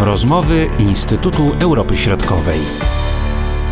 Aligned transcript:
Rozmowy 0.00 0.70
Instytutu 0.78 1.42
Europy 1.60 1.96
Środkowej. 1.96 2.60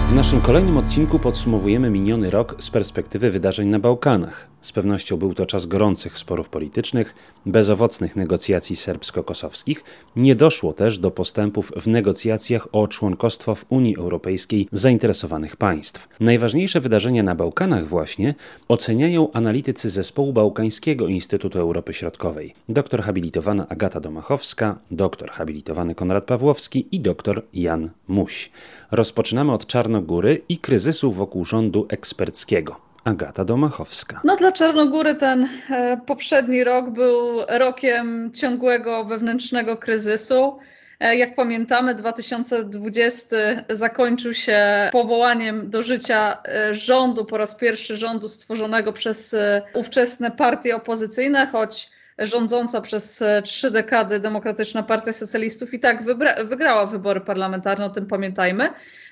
W 0.08 0.14
naszym 0.14 0.40
kolejnym 0.40 0.76
odcinku 0.76 1.18
podsumowujemy 1.18 1.90
miniony 1.90 2.30
rok 2.30 2.54
z 2.58 2.70
perspektywy 2.70 3.30
wydarzeń 3.30 3.68
na 3.68 3.78
Bałkanach. 3.78 4.48
Z 4.66 4.72
pewnością 4.72 5.16
był 5.16 5.34
to 5.34 5.46
czas 5.46 5.66
gorących 5.66 6.18
sporów 6.18 6.48
politycznych, 6.48 7.14
bezowocnych 7.46 8.16
negocjacji 8.16 8.76
serbsko-kosowskich. 8.76 9.84
Nie 10.16 10.34
doszło 10.34 10.72
też 10.72 10.98
do 10.98 11.10
postępów 11.10 11.72
w 11.76 11.86
negocjacjach 11.86 12.68
o 12.72 12.88
członkostwo 12.88 13.54
w 13.54 13.64
Unii 13.68 13.96
Europejskiej 13.96 14.68
zainteresowanych 14.72 15.56
państw. 15.56 16.08
Najważniejsze 16.20 16.80
wydarzenia 16.80 17.22
na 17.22 17.34
Bałkanach 17.34 17.86
właśnie 17.86 18.34
oceniają 18.68 19.32
analitycy 19.32 19.90
zespołu 19.90 20.32
Bałkańskiego 20.32 21.08
Instytutu 21.08 21.58
Europy 21.58 21.94
Środkowej. 21.94 22.54
Doktor 22.68 23.02
habilitowana 23.02 23.68
Agata 23.68 24.00
Domachowska, 24.00 24.78
doktor 24.90 25.30
habilitowany 25.30 25.94
Konrad 25.94 26.24
Pawłowski 26.24 26.86
i 26.92 27.00
doktor 27.00 27.42
Jan 27.54 27.90
Muś. 28.08 28.50
Rozpoczynamy 28.90 29.52
od 29.52 29.66
Czarnogóry 29.66 30.42
i 30.48 30.58
kryzysu 30.58 31.12
wokół 31.12 31.44
rządu 31.44 31.86
eksperckiego. 31.88 32.85
Agata 33.06 33.44
Domachowska. 33.44 34.20
No 34.24 34.36
dla 34.36 34.52
Czarnogóry 34.52 35.14
ten 35.14 35.48
e, 35.70 36.00
poprzedni 36.06 36.64
rok 36.64 36.90
był 36.90 37.40
rokiem 37.48 38.30
ciągłego 38.34 39.04
wewnętrznego 39.04 39.76
kryzysu. 39.76 40.58
E, 41.00 41.16
jak 41.16 41.34
pamiętamy, 41.34 41.94
2020 41.94 43.36
zakończył 43.70 44.34
się 44.34 44.88
powołaniem 44.92 45.70
do 45.70 45.82
życia 45.82 46.42
e, 46.48 46.74
rządu, 46.74 47.24
po 47.24 47.38
raz 47.38 47.54
pierwszy 47.54 47.96
rządu 47.96 48.28
stworzonego 48.28 48.92
przez 48.92 49.36
ówczesne 49.74 50.30
partie 50.30 50.76
opozycyjne, 50.76 51.46
choć 51.46 51.90
rządząca 52.18 52.80
przez 52.80 53.24
trzy 53.44 53.70
dekady 53.70 54.20
Demokratyczna 54.20 54.82
Partia 54.82 55.12
Socjalistów 55.12 55.74
i 55.74 55.80
tak 55.80 56.04
wygrała 56.44 56.86
wybory 56.86 57.20
parlamentarne, 57.20 57.84
o 57.84 57.90
tym 57.90 58.06
pamiętajmy. 58.06 58.68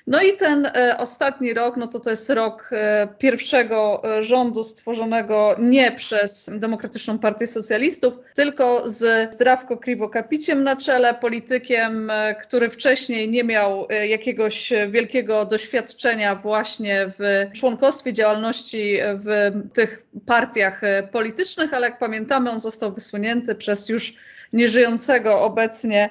No 0.07 0.21
i 0.21 0.37
ten 0.37 0.65
e, 0.65 0.97
ostatni 0.97 1.53
rok, 1.53 1.77
no 1.77 1.87
to 1.87 1.99
to 1.99 2.09
jest 2.09 2.29
rok 2.29 2.69
e, 2.71 3.07
pierwszego 3.17 4.01
e, 4.17 4.23
rządu 4.23 4.63
stworzonego 4.63 5.55
nie 5.59 5.91
przez 5.91 6.49
Demokratyczną 6.53 7.19
Partię 7.19 7.47
Socjalistów, 7.47 8.13
tylko 8.35 8.89
z 8.89 9.33
Zdrawko 9.33 9.77
Kriwokapiciem 9.77 10.63
na 10.63 10.75
czele, 10.75 11.13
politykiem, 11.13 12.11
który 12.41 12.69
wcześniej 12.69 13.29
nie 13.29 13.43
miał 13.43 13.87
jakiegoś 14.07 14.73
wielkiego 14.89 15.45
doświadczenia 15.45 16.35
właśnie 16.35 17.05
w 17.07 17.49
członkostwie 17.55 18.13
działalności 18.13 18.97
w 19.01 19.51
tych 19.73 20.05
partiach 20.25 20.81
politycznych, 21.11 21.73
ale 21.73 21.87
jak 21.87 21.99
pamiętamy, 21.99 22.51
on 22.51 22.59
został 22.59 22.93
wysunięty 22.93 23.55
przez 23.55 23.89
już 23.89 24.13
nieżyjącego 24.53 25.41
obecnie 25.41 26.09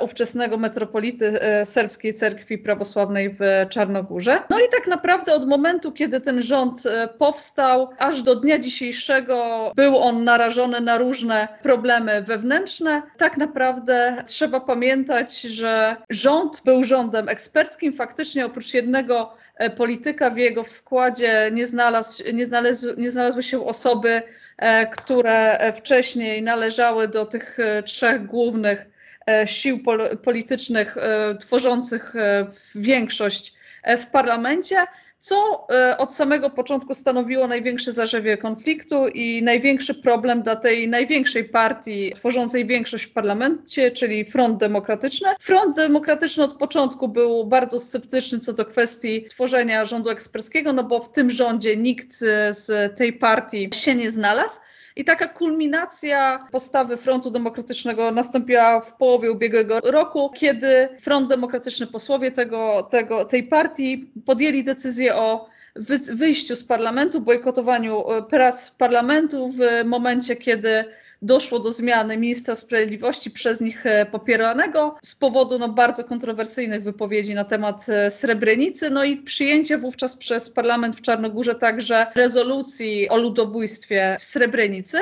ówczesnego 0.00 0.56
metropolity 0.56 1.40
e, 1.40 1.64
serbskiej 1.64 2.14
cerkwi 2.14 2.58
prawosławnej 2.58 3.30
w 3.30 3.68
Czarnogórze. 3.68 4.42
No 4.50 4.58
i 4.58 4.68
tak 4.72 4.86
naprawdę 4.86 5.34
od 5.34 5.48
momentu, 5.48 5.92
kiedy 5.92 6.20
ten 6.20 6.40
rząd 6.40 6.86
e, 6.86 7.08
powstał, 7.08 7.90
aż 7.98 8.22
do 8.22 8.34
dnia 8.36 8.58
dzisiejszego 8.58 9.72
był 9.76 9.98
on 9.98 10.24
narażony 10.24 10.80
na 10.80 10.98
różne 10.98 11.48
problemy 11.62 12.22
wewnętrzne. 12.22 13.02
Tak 13.16 13.36
naprawdę 13.36 14.24
trzeba 14.26 14.60
pamiętać, 14.60 15.40
że 15.40 15.96
rząd 16.10 16.62
był 16.64 16.84
rządem 16.84 17.28
eksperckim. 17.28 17.92
Faktycznie 17.92 18.46
oprócz 18.46 18.74
jednego 18.74 19.32
polityka 19.76 20.30
w 20.30 20.36
jego 20.36 20.64
składzie 20.64 21.50
nie, 21.52 21.66
znalazł, 21.66 22.22
nie, 22.32 22.44
znalazły, 22.44 22.94
nie 22.98 23.10
znalazły 23.10 23.42
się 23.42 23.66
osoby, 23.66 24.22
które 24.92 25.58
wcześniej 25.76 26.42
należały 26.42 27.08
do 27.08 27.26
tych 27.26 27.58
trzech 27.84 28.26
głównych 28.26 28.86
E, 29.26 29.46
sił 29.46 29.80
politycznych 30.22 30.96
e, 30.96 31.34
tworzących 31.34 32.16
e, 32.16 32.46
większość 32.74 33.54
w 33.98 34.06
parlamencie, 34.06 34.76
co 35.18 35.66
od 35.98 36.14
samego 36.14 36.50
początku 36.50 36.94
stanowiło 36.94 37.46
największe 37.46 37.92
zarzewie 37.92 38.36
konfliktu 38.36 39.08
i 39.08 39.42
największy 39.42 39.94
problem 39.94 40.42
dla 40.42 40.56
tej 40.56 40.88
największej 40.88 41.44
partii 41.44 42.12
tworzącej 42.14 42.66
większość 42.66 43.04
w 43.04 43.12
parlamencie, 43.12 43.90
czyli 43.90 44.24
Front 44.24 44.60
Demokratyczny. 44.60 45.28
Front 45.40 45.76
Demokratyczny 45.76 46.44
od 46.44 46.52
początku 46.52 47.08
był 47.08 47.46
bardzo 47.46 47.78
sceptyczny 47.78 48.38
co 48.38 48.52
do 48.52 48.64
kwestii 48.64 49.24
tworzenia 49.24 49.84
rządu 49.84 50.10
eksperskiego, 50.10 50.72
no 50.72 50.84
bo 50.84 51.00
w 51.00 51.12
tym 51.12 51.30
rządzie 51.30 51.76
nikt 51.76 52.12
z 52.50 52.96
tej 52.96 53.12
partii 53.12 53.70
się 53.74 53.94
nie 53.94 54.10
znalazł. 54.10 54.60
I 54.96 55.04
taka 55.04 55.28
kulminacja 55.28 56.46
postawy 56.52 56.96
Frontu 56.96 57.30
Demokratycznego 57.30 58.10
nastąpiła 58.10 58.80
w 58.80 58.96
połowie 58.96 59.32
ubiegłego 59.32 59.80
roku, 59.80 60.30
kiedy 60.34 60.88
Front 61.00 61.28
Demokratyczny, 61.28 61.86
posłowie 61.86 62.30
tego, 62.30 62.88
tego, 62.90 63.24
tej 63.24 63.42
partii 63.42 64.10
podjęli 64.26 64.64
decyzję 64.64 65.16
o 65.16 65.48
wyjściu 66.14 66.56
z 66.56 66.64
parlamentu, 66.64 67.20
bojkotowaniu 67.20 68.10
e, 68.10 68.22
prac 68.22 68.70
parlamentu 68.70 69.48
w 69.48 69.60
momencie, 69.84 70.36
kiedy 70.36 70.84
doszło 71.24 71.58
do 71.58 71.70
zmiany 71.70 72.16
ministra 72.16 72.54
sprawiedliwości 72.54 73.30
przez 73.30 73.60
nich 73.60 73.86
e, 73.86 74.06
popieranego 74.06 74.98
z 75.02 75.14
powodu 75.14 75.58
no, 75.58 75.68
bardzo 75.68 76.04
kontrowersyjnych 76.04 76.82
wypowiedzi 76.82 77.34
na 77.34 77.44
temat 77.44 77.86
e, 77.88 78.10
Srebrenicy, 78.10 78.90
no 78.90 79.04
i 79.04 79.16
przyjęcie 79.16 79.78
wówczas 79.78 80.16
przez 80.16 80.50
parlament 80.50 80.96
w 80.96 81.00
Czarnogórze 81.00 81.54
także 81.54 82.06
rezolucji 82.14 83.08
o 83.08 83.16
ludobójstwie 83.16 84.16
w 84.20 84.24
Srebrenicy. 84.24 84.98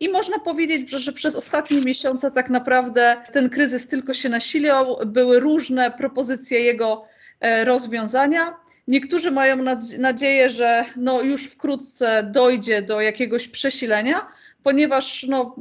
I 0.00 0.08
można 0.08 0.38
powiedzieć, 0.38 0.90
że, 0.90 1.12
przez 1.12 1.36
ostatnie 1.36 1.80
miesiące 1.80 2.30
tak 2.30 2.50
naprawdę 2.50 3.16
ten 3.32 3.50
kryzys 3.50 3.86
tylko 3.86 4.14
się 4.14 4.28
nasilał. 4.28 4.96
Były 5.06 5.40
różne 5.40 5.90
propozycje 5.90 6.60
jego 6.60 7.04
e, 7.40 7.64
rozwiązania. 7.64 8.56
Niektórzy 8.88 9.30
mają 9.30 9.56
nadzieję, 9.98 10.48
że 10.48 10.84
no 10.96 11.22
już 11.22 11.46
wkrótce 11.46 12.30
dojdzie 12.32 12.82
do 12.82 13.00
jakiegoś 13.00 13.48
przesilenia, 13.48 14.26
ponieważ 14.62 15.26
no, 15.28 15.56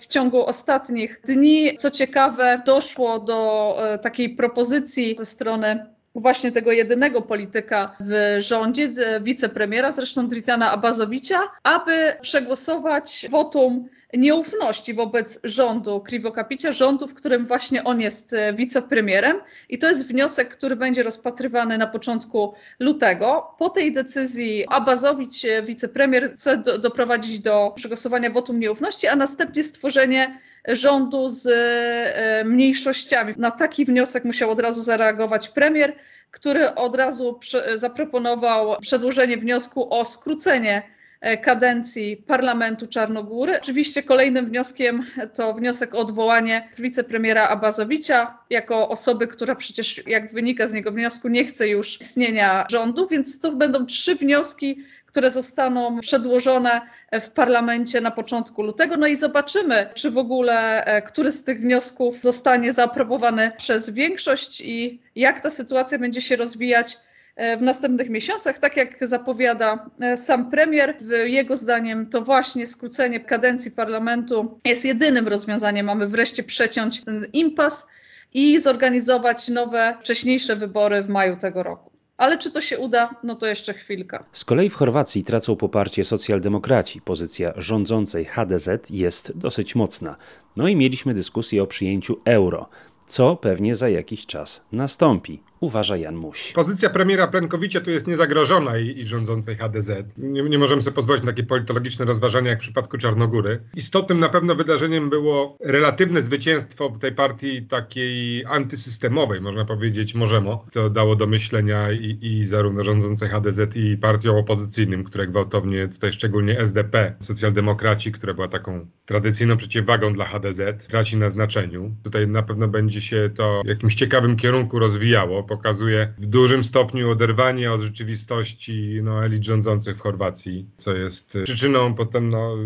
w 0.00 0.06
ciągu 0.06 0.46
ostatnich 0.46 1.20
dni, 1.26 1.76
co 1.76 1.90
ciekawe, 1.90 2.62
doszło 2.66 3.18
do 3.18 3.74
e, 3.78 3.98
takiej 3.98 4.34
propozycji 4.34 5.14
ze 5.18 5.26
strony 5.26 5.86
właśnie 6.14 6.52
tego 6.52 6.72
jedynego 6.72 7.22
polityka 7.22 7.96
w 8.00 8.36
rządzie, 8.38 8.90
wicepremiera, 9.20 9.92
zresztą 9.92 10.28
Dritana 10.28 10.70
Abazowicza, 10.70 11.40
aby 11.62 12.16
przegłosować 12.20 13.26
wotum 13.30 13.88
nieufności 14.14 14.94
wobec 14.94 15.40
rządu 15.44 16.00
Kriwokapicia, 16.00 16.72
rządu, 16.72 17.06
w 17.06 17.14
którym 17.14 17.46
właśnie 17.46 17.84
on 17.84 18.00
jest 18.00 18.32
e, 18.32 18.52
wicepremierem. 18.52 19.36
I 19.68 19.78
to 19.78 19.88
jest 19.88 20.08
wniosek, 20.08 20.48
który 20.48 20.76
będzie 20.76 21.02
rozpatrywany 21.02 21.78
na 21.78 21.86
początku 21.86 22.54
lutego. 22.80 23.54
Po 23.58 23.70
tej 23.70 23.92
decyzji 23.92 24.64
Abazowicz, 24.68 25.44
e, 25.44 25.62
wicepremier, 25.62 26.32
chce 26.34 26.56
do, 26.56 26.78
doprowadzić 26.78 27.38
do 27.40 27.72
przegłosowania 27.76 28.30
wotum 28.30 28.60
nieufności, 28.60 29.08
a 29.08 29.16
następnie 29.16 29.64
stworzenie 29.64 30.40
rządu 30.68 31.28
z 31.28 31.46
e, 31.46 32.44
mniejszościami. 32.44 33.34
Na 33.36 33.50
taki 33.50 33.84
wniosek 33.84 34.24
musiał 34.24 34.50
od 34.50 34.60
razu 34.60 34.82
zareagować 34.82 35.48
premier, 35.48 35.96
który 36.30 36.74
od 36.74 36.94
razu 36.94 37.40
zaproponował 37.74 38.76
przedłożenie 38.80 39.36
wniosku 39.36 39.94
o 39.94 40.04
skrócenie 40.04 40.82
E, 41.22 41.36
kadencji 41.36 42.16
Parlamentu 42.16 42.86
Czarnogóry. 42.86 43.58
Oczywiście 43.60 44.02
kolejnym 44.02 44.46
wnioskiem 44.46 45.06
to 45.34 45.54
wniosek 45.54 45.94
o 45.94 45.98
odwołanie 45.98 46.68
wicepremiera 46.78 47.48
Abazowicza 47.48 48.38
jako 48.50 48.88
osoby, 48.88 49.26
która 49.26 49.54
przecież, 49.54 50.06
jak 50.06 50.32
wynika 50.32 50.66
z 50.66 50.72
niego 50.72 50.92
wniosku, 50.92 51.28
nie 51.28 51.44
chce 51.44 51.68
już 51.68 52.00
istnienia 52.00 52.66
rządu, 52.70 53.08
więc 53.08 53.40
to 53.40 53.52
będą 53.52 53.86
trzy 53.86 54.14
wnioski, 54.14 54.84
które 55.12 55.30
zostaną 55.30 56.00
przedłożone 56.00 56.80
w 57.20 57.28
parlamencie 57.30 58.00
na 58.00 58.10
początku 58.10 58.62
lutego. 58.62 58.96
No 58.96 59.06
i 59.06 59.16
zobaczymy, 59.16 59.88
czy 59.94 60.10
w 60.10 60.18
ogóle 60.18 60.84
e, 60.84 61.02
który 61.02 61.30
z 61.30 61.44
tych 61.44 61.60
wniosków 61.60 62.22
zostanie 62.22 62.72
zaaprobowany 62.72 63.52
przez 63.56 63.90
większość 63.90 64.60
i 64.60 65.00
jak 65.16 65.40
ta 65.40 65.50
sytuacja 65.50 65.98
będzie 65.98 66.20
się 66.20 66.36
rozwijać 66.36 66.98
E, 67.36 67.56
w 67.56 67.62
następnych 67.62 68.10
miesiącach, 68.10 68.58
tak 68.58 68.76
jak 68.76 69.06
zapowiada 69.06 69.90
e, 70.00 70.16
sam 70.16 70.50
premier. 70.50 70.96
Jego 71.24 71.56
zdaniem 71.56 72.06
to 72.06 72.22
właśnie 72.22 72.66
skrócenie 72.66 73.20
kadencji 73.20 73.70
parlamentu 73.70 74.58
jest 74.64 74.84
jedynym 74.84 75.28
rozwiązaniem. 75.28 75.86
Mamy 75.86 76.06
wreszcie 76.06 76.42
przeciąć 76.42 77.04
ten 77.04 77.26
impas 77.32 77.88
i 78.34 78.60
zorganizować 78.60 79.48
nowe, 79.48 79.96
wcześniejsze 80.00 80.56
wybory 80.56 81.02
w 81.02 81.08
maju 81.08 81.36
tego 81.36 81.62
roku. 81.62 81.91
Ale 82.22 82.38
czy 82.38 82.50
to 82.50 82.60
się 82.60 82.78
uda, 82.78 83.14
no 83.22 83.36
to 83.36 83.46
jeszcze 83.46 83.74
chwilka. 83.74 84.24
Z 84.32 84.44
kolei 84.44 84.68
w 84.68 84.74
Chorwacji 84.74 85.24
tracą 85.24 85.56
poparcie 85.56 86.04
socjaldemokraci. 86.04 87.00
Pozycja 87.00 87.52
rządzącej 87.56 88.24
HDZ 88.24 88.68
jest 88.90 89.32
dosyć 89.38 89.74
mocna. 89.74 90.16
No 90.56 90.68
i 90.68 90.76
mieliśmy 90.76 91.14
dyskusję 91.14 91.62
o 91.62 91.66
przyjęciu 91.66 92.20
euro, 92.24 92.68
co 93.06 93.36
pewnie 93.36 93.76
za 93.76 93.88
jakiś 93.88 94.26
czas 94.26 94.64
nastąpi. 94.72 95.42
Uważa 95.62 95.96
Jan 95.96 96.14
Muś. 96.14 96.52
Pozycja 96.52 96.90
premiera 96.90 97.26
Plenkowicia 97.26 97.80
tu 97.80 97.90
jest 97.90 98.06
niezagrożona 98.06 98.78
i, 98.78 99.00
i 99.00 99.06
rządzącej 99.06 99.56
HDZ. 99.56 99.90
Nie, 100.18 100.42
nie, 100.42 100.58
możemy 100.58 100.82
sobie 100.82 100.94
pozwolić 100.94 101.24
na 101.24 101.32
takie 101.32 101.42
politologiczne 101.42 102.04
rozważania 102.04 102.50
jak 102.50 102.58
w 102.58 102.62
przypadku 102.62 102.98
Czarnogóry. 102.98 103.60
Istotnym 103.76 104.20
na 104.20 104.28
pewno 104.28 104.54
wydarzeniem 104.54 105.10
było 105.10 105.56
relatywne 105.60 106.22
zwycięstwo 106.22 106.96
tej 107.00 107.12
partii 107.12 107.62
takiej 107.62 108.44
antysystemowej, 108.44 109.40
można 109.40 109.64
powiedzieć, 109.64 110.14
Możemo. 110.14 110.66
To 110.72 110.90
dało 110.90 111.16
do 111.16 111.26
myślenia 111.26 111.92
i, 111.92 112.18
i 112.22 112.46
zarówno 112.46 112.84
rządzącej 112.84 113.28
HDZ 113.28 113.76
i 113.76 113.96
partiom 113.96 114.36
opozycyjnym, 114.36 115.04
które 115.04 115.26
gwałtownie, 115.26 115.88
tutaj 115.88 116.12
szczególnie 116.12 116.58
SDP, 116.58 117.14
socjaldemokraci, 117.20 118.12
która 118.12 118.34
była 118.34 118.48
taką 118.48 118.86
tradycyjną 119.06 119.56
przeciwwagą 119.56 120.12
dla 120.12 120.24
HDZ, 120.24 120.60
traci 120.88 121.16
na 121.16 121.30
znaczeniu. 121.30 121.94
Tutaj 122.02 122.28
na 122.28 122.42
pewno 122.42 122.68
będzie 122.68 123.00
się 123.00 123.30
to 123.36 123.62
w 123.64 123.68
jakimś 123.68 123.94
ciekawym 123.94 124.36
kierunku 124.36 124.78
rozwijało. 124.78 125.42
Pokazuje 125.52 126.14
w 126.18 126.26
dużym 126.26 126.64
stopniu 126.64 127.10
oderwanie 127.10 127.72
od 127.72 127.80
rzeczywistości 127.80 129.00
no, 129.02 129.24
elit 129.24 129.44
rządzących 129.44 129.96
w 129.96 130.00
Chorwacji, 130.00 130.66
co 130.78 130.94
jest 130.94 131.38
przyczyną 131.44 131.94
potem 131.94 132.30
no, 132.30 132.56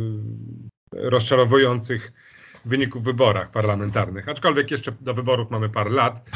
rozczarowujących 0.93 2.13
wyników 2.65 3.03
w 3.03 3.05
wyborach 3.05 3.51
parlamentarnych. 3.51 4.29
Aczkolwiek 4.29 4.71
jeszcze 4.71 4.93
do 5.01 5.15
wyborów 5.15 5.51
mamy 5.51 5.69
parę 5.69 5.91
lat. 5.91 6.31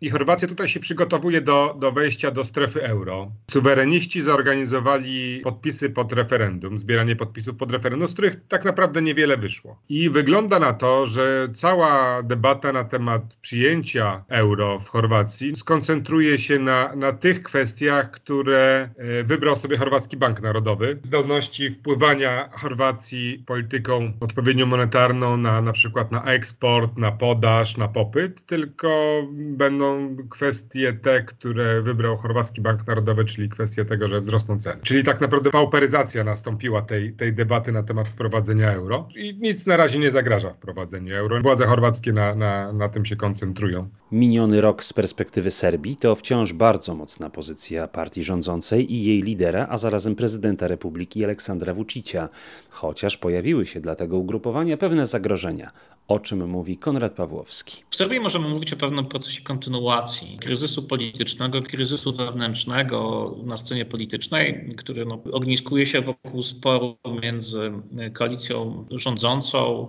I 0.00 0.10
Chorwacja 0.10 0.48
tutaj 0.48 0.68
się 0.68 0.80
przygotowuje 0.80 1.40
do, 1.40 1.76
do 1.78 1.92
wejścia 1.92 2.30
do 2.30 2.44
strefy 2.44 2.82
euro. 2.82 3.32
Suwereniści 3.50 4.22
zorganizowali 4.22 5.40
podpisy 5.44 5.90
pod 5.90 6.12
referendum, 6.12 6.78
zbieranie 6.78 7.16
podpisów 7.16 7.56
pod 7.56 7.72
referendum, 7.72 8.08
z 8.08 8.12
których 8.12 8.36
tak 8.48 8.64
naprawdę 8.64 9.02
niewiele 9.02 9.36
wyszło. 9.36 9.82
I 9.88 10.10
wygląda 10.10 10.58
na 10.58 10.72
to, 10.72 11.06
że 11.06 11.48
cała 11.56 12.22
debata 12.22 12.72
na 12.72 12.84
temat 12.84 13.22
przyjęcia 13.40 14.24
euro 14.28 14.80
w 14.80 14.88
Chorwacji 14.88 15.56
skoncentruje 15.56 16.38
się 16.38 16.58
na, 16.58 16.96
na 16.96 17.12
tych 17.12 17.42
kwestiach, 17.42 18.10
które 18.10 18.90
e, 18.96 19.24
wybrał 19.24 19.56
sobie 19.56 19.76
Chorwacki 19.76 20.16
Bank 20.16 20.42
Narodowy. 20.42 20.98
Zdolności 21.02 21.70
wpływania 21.70 22.48
Chorwacji 22.52 23.44
polityką 23.46 24.12
odpowiednio 24.20 24.66
monetarną 24.66 25.36
na 25.36 25.60
na 25.60 25.72
przykład 25.72 26.12
na 26.12 26.24
eksport, 26.24 26.98
na 26.98 27.12
podaż, 27.12 27.76
na 27.76 27.88
popyt, 27.88 28.46
tylko 28.46 29.22
będą 29.32 29.83
kwestie 30.30 30.92
te, 30.92 31.22
które 31.22 31.82
wybrał 31.82 32.16
Chorwacki 32.16 32.60
Bank 32.60 32.86
Narodowy, 32.86 33.24
czyli 33.24 33.48
kwestie 33.48 33.84
tego, 33.84 34.08
że 34.08 34.20
wzrosną 34.20 34.58
ceny. 34.60 34.80
Czyli 34.82 35.04
tak 35.04 35.20
naprawdę 35.20 35.50
pauperyzacja 35.50 36.24
nastąpiła 36.24 36.82
tej, 36.82 37.12
tej 37.12 37.32
debaty 37.32 37.72
na 37.72 37.82
temat 37.82 38.08
wprowadzenia 38.08 38.72
euro 38.72 39.08
i 39.16 39.38
nic 39.40 39.66
na 39.66 39.76
razie 39.76 39.98
nie 39.98 40.10
zagraża 40.10 40.50
wprowadzeniu 40.50 41.16
euro. 41.16 41.42
Władze 41.42 41.66
chorwackie 41.66 42.12
na, 42.12 42.34
na, 42.34 42.72
na 42.72 42.88
tym 42.88 43.04
się 43.04 43.16
koncentrują. 43.16 43.88
Miniony 44.12 44.60
rok 44.60 44.84
z 44.84 44.92
perspektywy 44.92 45.50
Serbii 45.50 45.96
to 45.96 46.14
wciąż 46.14 46.52
bardzo 46.52 46.94
mocna 46.94 47.30
pozycja 47.30 47.88
partii 47.88 48.22
rządzącej 48.22 48.92
i 48.92 49.04
jej 49.04 49.22
lidera, 49.22 49.66
a 49.70 49.78
zarazem 49.78 50.14
prezydenta 50.16 50.68
Republiki 50.68 51.24
Aleksandra 51.24 51.74
Vučića, 51.74 52.28
chociaż 52.70 53.16
pojawiły 53.16 53.66
się 53.66 53.80
dla 53.80 53.94
tego 53.94 54.18
ugrupowania 54.18 54.76
pewne 54.76 55.06
zagrożenia 55.06 55.70
o 56.08 56.18
czym 56.18 56.48
mówi 56.48 56.76
Konrad 56.76 57.14
Pawłowski. 57.14 57.82
W 57.90 57.96
Serbii 57.96 58.20
możemy 58.20 58.48
mówić 58.48 58.72
o 58.72 58.76
pewnym 58.76 59.06
procesie 59.06 59.42
kontynuacji 59.42 60.38
kryzysu 60.40 60.82
politycznego, 60.82 61.62
kryzysu 61.62 62.12
wewnętrznego 62.12 63.30
na 63.44 63.56
scenie 63.56 63.84
politycznej, 63.84 64.68
który 64.76 65.04
no, 65.04 65.22
ogniskuje 65.32 65.86
się 65.86 66.00
wokół 66.00 66.42
sporu 66.42 66.96
między 67.22 67.72
koalicją 68.12 68.86
rządzącą 68.90 69.88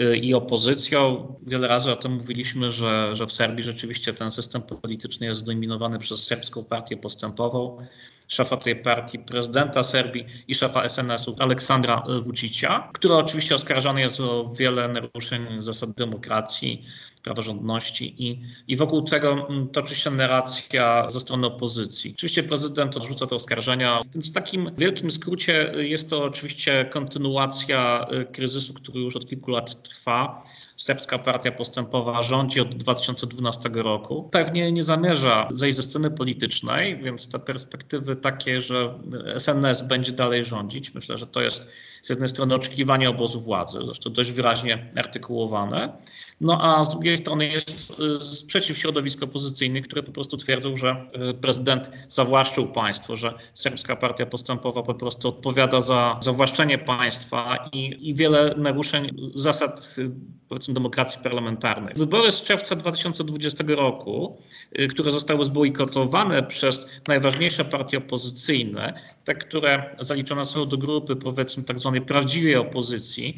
y, 0.00 0.16
i 0.16 0.34
opozycją. 0.34 1.34
Wiele 1.46 1.68
razy 1.68 1.92
o 1.92 1.96
tym 1.96 2.12
mówiliśmy, 2.12 2.70
że, 2.70 3.14
że 3.14 3.26
w 3.26 3.32
Serbii 3.32 3.64
rzeczywiście 3.64 4.14
ten 4.14 4.30
system 4.30 4.62
polityczny 4.62 5.26
jest 5.26 5.40
zdominowany 5.40 5.98
przez 5.98 6.24
serbską 6.24 6.64
partię 6.64 6.96
postępową 6.96 7.78
szefa 8.30 8.56
tej 8.56 8.76
partii, 8.76 9.18
prezydenta 9.18 9.82
Serbii 9.82 10.26
i 10.48 10.54
szefa 10.54 10.88
SNS-u 10.88 11.36
Aleksandra 11.38 12.02
Vučića, 12.22 12.88
który 12.92 13.14
oczywiście 13.14 13.54
oskarżony 13.54 14.00
jest 14.00 14.20
o 14.20 14.54
wiele 14.58 14.88
naruszeń 14.88 15.46
zasad 15.58 15.90
demokracji, 15.92 16.84
praworządności 17.22 18.14
i, 18.28 18.40
i 18.68 18.76
wokół 18.76 19.02
tego 19.02 19.46
mm, 19.48 19.68
toczy 19.68 19.94
się 19.94 20.10
narracja 20.10 21.10
ze 21.10 21.20
strony 21.20 21.46
opozycji. 21.46 22.12
Oczywiście 22.16 22.42
prezydent 22.42 22.96
odrzuca 22.96 23.26
te 23.26 23.34
oskarżenia, 23.34 24.02
więc 24.14 24.30
w 24.30 24.34
takim 24.34 24.70
wielkim 24.78 25.10
skrócie 25.10 25.72
jest 25.76 26.10
to 26.10 26.24
oczywiście 26.24 26.84
kontynuacja 26.92 28.06
y, 28.12 28.32
kryzysu, 28.32 28.74
który 28.74 29.00
już 29.00 29.16
od 29.16 29.28
kilku 29.28 29.50
lat 29.50 29.82
trwa 29.82 30.42
serbska 30.80 31.18
partia 31.18 31.52
postępowa 31.52 32.22
rządzi 32.22 32.60
od 32.60 32.74
2012 32.74 33.68
roku. 33.74 34.28
Pewnie 34.32 34.72
nie 34.72 34.82
zamierza 34.82 35.48
zejść 35.50 35.76
ze 35.76 35.82
sceny 35.82 36.10
politycznej, 36.10 37.02
więc 37.02 37.30
te 37.30 37.38
perspektywy 37.38 38.16
takie, 38.16 38.60
że 38.60 38.98
SNS 39.36 39.82
będzie 39.82 40.12
dalej 40.12 40.44
rządzić, 40.44 40.94
myślę, 40.94 41.18
że 41.18 41.26
to 41.26 41.40
jest 41.40 41.66
z 42.02 42.10
jednej 42.10 42.28
strony 42.28 42.54
oczekiwanie 42.54 43.10
obozu 43.10 43.40
władzy, 43.40 43.78
zresztą 43.84 44.12
dość 44.12 44.32
wyraźnie 44.32 44.90
artykułowane, 44.96 45.92
no 46.40 46.58
a 46.62 46.84
z 46.84 46.88
drugiej 46.88 47.16
strony 47.16 47.48
jest 47.48 48.00
y, 48.00 48.20
sprzeciw 48.20 48.78
środowisk 48.78 49.22
opozycyjnych, 49.22 49.84
które 49.84 50.02
po 50.02 50.12
prostu 50.12 50.36
twierdzą, 50.36 50.76
że 50.76 51.06
y, 51.30 51.34
prezydent 51.34 51.90
zawłaszczył 52.08 52.68
państwo, 52.68 53.16
że 53.16 53.34
serbska 53.54 53.96
partia 53.96 54.26
postępowa 54.26 54.82
po 54.82 54.94
prostu 54.94 55.28
odpowiada 55.28 55.80
za 55.80 56.18
zawłaszczenie 56.20 56.78
państwa 56.78 57.68
i, 57.72 58.08
i 58.08 58.14
wiele 58.14 58.54
naruszeń 58.56 59.16
zasad 59.34 59.96
y, 59.98 60.10
demokracji 60.74 61.20
parlamentarnej. 61.22 61.94
Wybory 61.96 62.32
z 62.32 62.42
czerwca 62.42 62.76
2020 62.76 63.64
roku, 63.68 64.38
które 64.90 65.10
zostały 65.10 65.44
zbojkotowane 65.44 66.42
przez 66.42 66.88
najważniejsze 67.08 67.64
partie 67.64 67.98
opozycyjne, 67.98 69.00
te, 69.24 69.34
które 69.34 69.96
zaliczone 70.00 70.44
są 70.44 70.68
do 70.68 70.78
grupy 70.78 71.16
powiedzmy 71.16 71.64
tak 71.64 71.78
zwanej 71.78 72.02
prawdziwej 72.02 72.56
opozycji, 72.56 73.36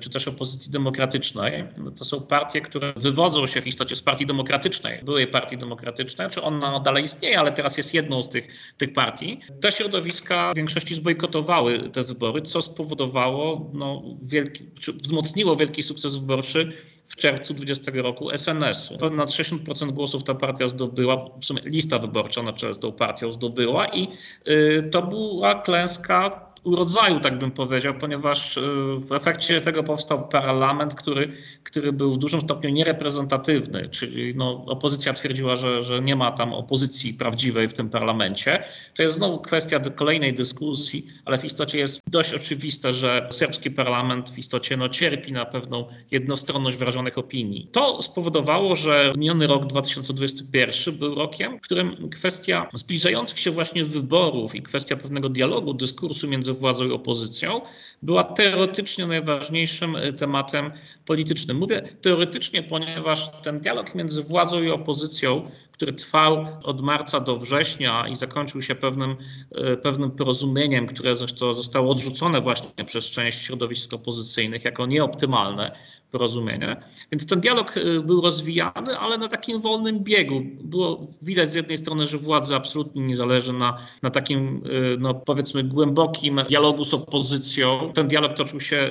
czy 0.00 0.10
też 0.10 0.28
opozycji 0.28 0.72
demokratycznej, 0.72 1.64
no 1.84 1.90
to 1.90 2.04
są 2.04 2.20
partie, 2.20 2.60
które 2.60 2.92
wywodzą 2.96 3.46
się 3.46 3.62
w 3.62 3.66
istocie 3.66 3.96
z 3.96 4.02
partii 4.02 4.26
demokratycznej, 4.26 5.00
byłej 5.04 5.26
partii 5.26 5.58
demokratycznej, 5.58 6.30
czy 6.30 6.42
ona 6.42 6.80
dalej 6.80 7.04
istnieje, 7.04 7.38
ale 7.38 7.52
teraz 7.52 7.76
jest 7.76 7.94
jedną 7.94 8.22
z 8.22 8.28
tych, 8.28 8.74
tych 8.76 8.92
partii. 8.92 9.40
Te 9.60 9.72
środowiska 9.72 10.52
w 10.52 10.56
większości 10.56 10.94
zbojkotowały 10.94 11.90
te 11.90 12.04
wybory, 12.04 12.42
co 12.42 12.62
spowodowało, 12.62 13.70
no, 13.74 14.02
wielki, 14.22 14.64
czy 14.80 14.92
wzmocniło 14.92 15.56
wielki 15.56 15.82
sukces 15.82 16.16
wyborczy 16.16 16.67
w 17.08 17.16
czerwcu 17.16 17.54
20 17.54 17.92
roku 17.94 18.30
SNS-u. 18.30 18.98
Ponad 18.98 19.28
60% 19.28 19.90
głosów 19.90 20.24
ta 20.24 20.34
partia 20.34 20.68
zdobyła, 20.68 21.30
w 21.40 21.44
sumie 21.44 21.62
lista 21.64 21.98
wyborcza 21.98 22.42
na 22.42 22.52
czele 22.52 22.74
z 22.74 22.78
tą 22.78 22.92
partią 22.92 23.32
zdobyła 23.32 23.86
i 23.86 24.08
y, 24.48 24.88
to 24.92 25.02
była 25.02 25.62
klęska 25.62 26.47
urodzaju, 26.64 27.20
tak 27.20 27.38
bym 27.38 27.50
powiedział, 27.50 27.94
ponieważ 27.94 28.56
y, 28.56 28.60
w 29.00 29.12
efekcie 29.12 29.60
tego 29.60 29.82
powstał 29.82 30.28
parlament, 30.28 30.94
który, 30.94 31.32
który 31.62 31.92
był 31.92 32.12
w 32.12 32.18
dużym 32.18 32.40
stopniu 32.40 32.70
niereprezentatywny, 32.70 33.88
czyli 33.88 34.34
no, 34.34 34.64
opozycja 34.66 35.12
twierdziła, 35.12 35.56
że, 35.56 35.82
że 35.82 36.02
nie 36.02 36.16
ma 36.16 36.32
tam 36.32 36.54
opozycji 36.54 37.14
prawdziwej 37.14 37.68
w 37.68 37.72
tym 37.72 37.90
parlamencie. 37.90 38.64
To 38.94 39.02
jest 39.02 39.14
znowu 39.14 39.38
kwestia 39.38 39.80
kolejnej 39.80 40.34
dyskusji, 40.34 41.06
ale 41.24 41.38
w 41.38 41.44
istocie 41.44 41.78
jest 41.78 42.00
dość 42.10 42.34
oczywiste, 42.34 42.92
że 42.92 43.28
serbski 43.30 43.70
parlament 43.70 44.30
w 44.30 44.38
istocie 44.38 44.76
no, 44.76 44.88
cierpi 44.88 45.32
na 45.32 45.46
pewną 45.46 45.84
jednostronność 46.10 46.76
wyrażonych 46.76 47.18
opinii. 47.18 47.68
To 47.72 48.02
spowodowało, 48.02 48.76
że 48.76 49.12
miniony 49.16 49.46
rok 49.46 49.66
2021 49.66 50.98
był 50.98 51.14
rokiem, 51.14 51.58
w 51.58 51.60
którym 51.60 51.92
kwestia 52.10 52.68
zbliżających 52.74 53.38
się 53.38 53.50
właśnie 53.50 53.84
wyborów 53.84 54.54
i 54.54 54.62
kwestia 54.62 54.96
pewnego 54.96 55.28
dialogu, 55.28 55.74
dyskursu 55.74 56.28
między 56.28 56.47
władzą 56.54 56.84
i 56.84 56.92
opozycją, 56.92 57.60
była 58.02 58.24
teoretycznie 58.24 59.06
najważniejszym 59.06 59.96
e, 59.96 60.12
tematem 60.12 60.72
politycznym. 61.06 61.56
Mówię 61.56 61.82
teoretycznie, 62.02 62.62
ponieważ 62.62 63.30
ten 63.42 63.60
dialog 63.60 63.94
między 63.94 64.22
władzą 64.22 64.62
i 64.62 64.70
opozycją, 64.70 65.50
który 65.72 65.92
trwał 65.92 66.46
od 66.64 66.80
marca 66.80 67.20
do 67.20 67.36
września 67.36 68.08
i 68.08 68.14
zakończył 68.14 68.62
się 68.62 68.74
pewnym, 68.74 69.16
e, 69.54 69.76
pewnym 69.76 70.10
porozumieniem, 70.10 70.86
które 70.86 71.14
zresztą 71.14 71.52
zostało 71.52 71.90
odrzucone 71.90 72.40
właśnie 72.40 72.84
przez 72.84 73.10
część 73.10 73.42
środowisk 73.42 73.94
opozycyjnych 73.94 74.64
jako 74.64 74.86
nieoptymalne 74.86 75.72
porozumienie. 76.10 76.76
Więc 77.12 77.26
ten 77.26 77.40
dialog 77.40 77.76
e, 77.76 78.00
był 78.00 78.20
rozwijany, 78.20 78.98
ale 78.98 79.18
na 79.18 79.28
takim 79.28 79.60
wolnym 79.60 80.04
biegu. 80.04 80.42
Było 80.60 81.06
widać 81.22 81.50
z 81.50 81.54
jednej 81.54 81.78
strony, 81.78 82.06
że 82.06 82.18
władzy 82.18 82.56
absolutnie 82.56 83.02
nie 83.02 83.16
zależy 83.16 83.52
na, 83.52 83.78
na 84.02 84.10
takim, 84.10 84.62
no 84.98 85.14
powiedzmy, 85.14 85.64
głębokim 85.64 86.37
dialogu 86.44 86.84
z 86.84 86.94
opozycją. 86.94 87.92
Ten 87.94 88.08
dialog 88.08 88.36
toczył 88.36 88.60
się, 88.60 88.90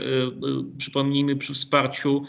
przypomnijmy, 0.78 1.36
przy 1.36 1.54
wsparciu 1.54 2.24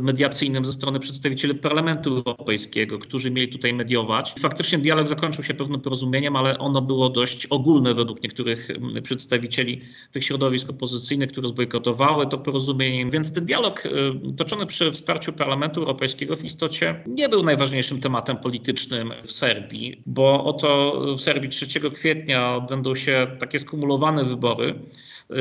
mediacyjnym 0.00 0.64
ze 0.64 0.72
strony 0.72 0.98
przedstawicieli 0.98 1.54
Parlamentu 1.54 2.16
Europejskiego, 2.16 2.98
którzy 2.98 3.30
mieli 3.30 3.52
tutaj 3.52 3.74
mediować. 3.74 4.34
Faktycznie 4.38 4.78
dialog 4.78 5.08
zakończył 5.08 5.44
się 5.44 5.54
pewnym 5.54 5.80
porozumieniem, 5.80 6.36
ale 6.36 6.58
ono 6.58 6.82
było 6.82 7.08
dość 7.08 7.46
ogólne 7.46 7.94
według 7.94 8.22
niektórych 8.22 8.68
przedstawicieli 9.02 9.80
tych 10.12 10.24
środowisk 10.24 10.70
opozycyjnych, 10.70 11.32
które 11.32 11.46
zbojkotowały 11.46 12.26
to 12.26 12.38
porozumienie. 12.38 13.10
Więc 13.10 13.32
ten 13.32 13.44
dialog 13.44 13.82
toczony 14.36 14.66
przy 14.66 14.92
wsparciu 14.92 15.32
Parlamentu 15.32 15.80
Europejskiego 15.80 16.36
w 16.36 16.44
istocie 16.44 17.02
nie 17.06 17.28
był 17.28 17.42
najważniejszym 17.42 18.00
tematem 18.00 18.36
politycznym 18.36 19.12
w 19.24 19.32
Serbii, 19.32 20.02
bo 20.06 20.44
oto 20.44 21.00
w 21.16 21.20
Serbii 21.20 21.48
3 21.48 21.90
kwietnia 21.90 22.56
odbędą 22.56 22.94
się 22.94 23.26
takie 23.38 23.58
skumulowane 23.58 24.24
wybory. 24.24 24.53
Jahre 24.58 24.80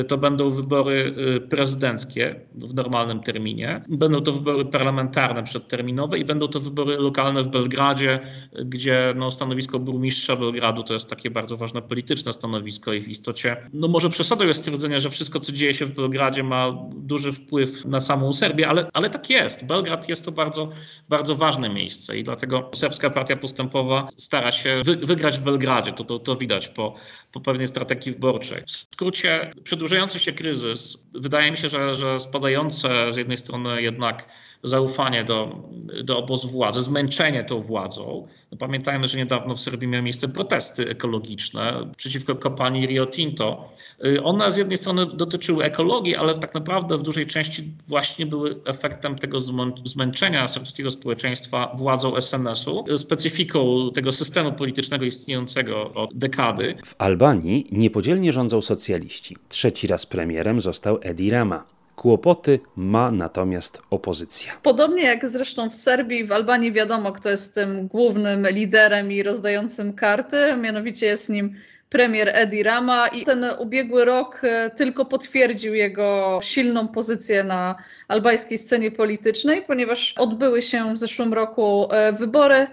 To 0.08 0.18
będą 0.18 0.50
wybory 0.50 1.16
y, 1.38 1.42
prezydenckie 1.42 2.40
w 2.56 2.74
normalnym 2.74 3.20
terminie, 3.20 3.84
będą 3.90 4.22
to 4.22 4.32
wybory 4.32 4.66
parlamentarne 4.66 5.44
przedterminowe 5.44 6.20
i 6.20 6.26
będą 6.26 6.48
to 6.48 6.60
wybory 6.60 6.98
lokalne 6.98 7.44
w 7.44 7.48
Belgradzie, 7.48 8.20
gdzie 8.66 9.14
no, 9.16 9.32
stanowisko 9.32 9.80
burmistrza 9.80 10.36
Belgradu 10.36 10.84
to 10.84 10.94
jest 10.94 11.10
takie 11.10 11.30
bardzo 11.32 11.58
ważne 11.58 11.82
polityczne 11.82 12.34
stanowisko 12.34 12.94
i 12.94 13.02
w 13.02 13.08
istocie, 13.10 13.58
no 13.74 13.88
może 13.88 14.10
przesadą 14.10 14.46
jest 14.46 14.60
stwierdzenie, 14.60 15.00
że 15.00 15.10
wszystko, 15.10 15.40
co 15.40 15.52
dzieje 15.52 15.74
się 15.74 15.86
w 15.86 15.94
Belgradzie 15.94 16.44
ma 16.44 16.88
duży 16.96 17.32
wpływ 17.32 17.86
na 17.86 18.02
samą 18.02 18.34
Serbię, 18.34 18.68
ale, 18.68 18.90
ale 18.94 19.10
tak 19.10 19.30
jest. 19.30 19.66
Belgrad 19.66 20.10
jest 20.10 20.26
to 20.26 20.32
bardzo, 20.32 20.70
bardzo 21.10 21.36
ważne 21.36 21.70
miejsce 21.70 22.18
i 22.18 22.24
dlatego 22.24 22.70
Serbska 22.76 23.10
Partia 23.10 23.36
Postępowa 23.36 24.08
stara 24.18 24.52
się 24.52 24.82
wy, 24.86 24.96
wygrać 24.96 25.40
w 25.40 25.42
Belgradzie. 25.42 25.92
To, 25.92 26.04
to, 26.04 26.20
to 26.20 26.36
widać 26.36 26.68
po, 26.68 26.94
po 27.32 27.40
pewnej 27.40 27.68
strategii 27.68 28.12
wyborczej. 28.12 28.64
W 28.68 28.72
skrócie, 28.72 29.52
przedłużający 29.74 30.20
się 30.20 30.34
kryzys, 30.34 31.08
wydaje 31.14 31.52
mi 31.52 31.58
się, 31.58 31.70
że, 31.70 31.96
że 31.96 32.20
spadające 32.20 33.12
z 33.12 33.18
jednej 33.18 33.38
strony 33.38 33.82
jednak 33.82 34.28
zaufanie 34.64 35.24
do, 35.24 35.70
do 36.04 36.18
obozu 36.18 36.48
władzy, 36.50 36.82
zmęczenie 36.82 37.44
tą 37.44 37.60
władzą. 37.60 38.28
No 38.54 38.58
pamiętajmy, 38.58 39.08
że 39.08 39.18
niedawno 39.18 39.56
w 39.56 39.62
Serbii 39.62 39.88
miały 39.88 40.04
miejsce 40.04 40.28
protesty 40.28 40.90
ekologiczne 40.90 41.92
przeciwko 41.98 42.36
kopalni 42.36 42.88
Rio 42.88 43.08
Tinto. 43.08 43.70
Y, 44.06 44.24
one 44.24 44.52
z 44.52 44.58
jednej 44.58 44.78
strony 44.78 45.06
dotyczyły 45.06 45.64
ekologii, 45.64 46.16
ale 46.16 46.38
tak 46.38 46.54
naprawdę 46.54 46.98
w 46.98 47.04
dużej 47.04 47.26
części 47.26 47.74
właśnie 47.88 48.26
były 48.26 48.62
efektem 48.66 49.16
tego 49.16 49.38
zmęczenia 49.84 50.48
serbskiego 50.48 50.92
społeczeństwa 50.92 51.72
władzą 51.76 52.16
SNS-u, 52.16 52.98
specyfiką 52.98 53.90
tego 53.94 54.12
systemu 54.12 54.54
politycznego 54.54 55.06
istniejącego 55.06 55.92
od 55.92 56.18
dekady. 56.18 56.76
W 56.86 56.96
Albanii 56.98 57.68
niepodzielnie 57.72 58.32
rządzą 58.32 58.62
socjaliści. 58.62 59.38
Trzeci 59.50 59.88
raz 59.88 60.06
premierem 60.06 60.62
został 60.62 61.00
Edi 61.02 61.30
Rama. 61.30 61.73
Kłopoty 62.04 62.60
ma 62.76 63.12
natomiast 63.12 63.82
opozycja. 63.90 64.54
Podobnie 64.64 65.04
jak 65.04 65.28
zresztą 65.28 65.70
w 65.70 65.76
Serbii, 65.76 66.26
w 66.26 66.32
Albanii 66.32 66.72
wiadomo, 66.72 67.12
kto 67.12 67.30
jest 67.30 67.56
tym 67.56 67.88
głównym 67.88 68.48
liderem 68.48 69.12
i 69.12 69.24
rozdającym 69.24 69.94
karty, 69.94 70.56
mianowicie 70.62 71.06
jest 71.06 71.30
nim 71.30 71.56
premier 71.90 72.30
Edi 72.34 72.64
Rama 72.64 73.08
i 73.08 73.24
ten 73.24 73.46
ubiegły 73.60 74.06
rok 74.06 74.42
e, 74.44 74.70
tylko 74.70 75.06
potwierdził 75.06 75.74
jego 75.74 76.40
silną 76.42 76.88
pozycję 76.88 77.44
na 77.44 77.76
albańskiej 78.08 78.58
scenie 78.58 78.92
politycznej, 78.92 79.62
ponieważ 79.62 80.14
odbyły 80.18 80.62
się 80.62 80.94
w 80.94 80.98
zeszłym 80.98 81.34
roku 81.34 81.88
e, 81.92 82.12
wybory 82.12 82.68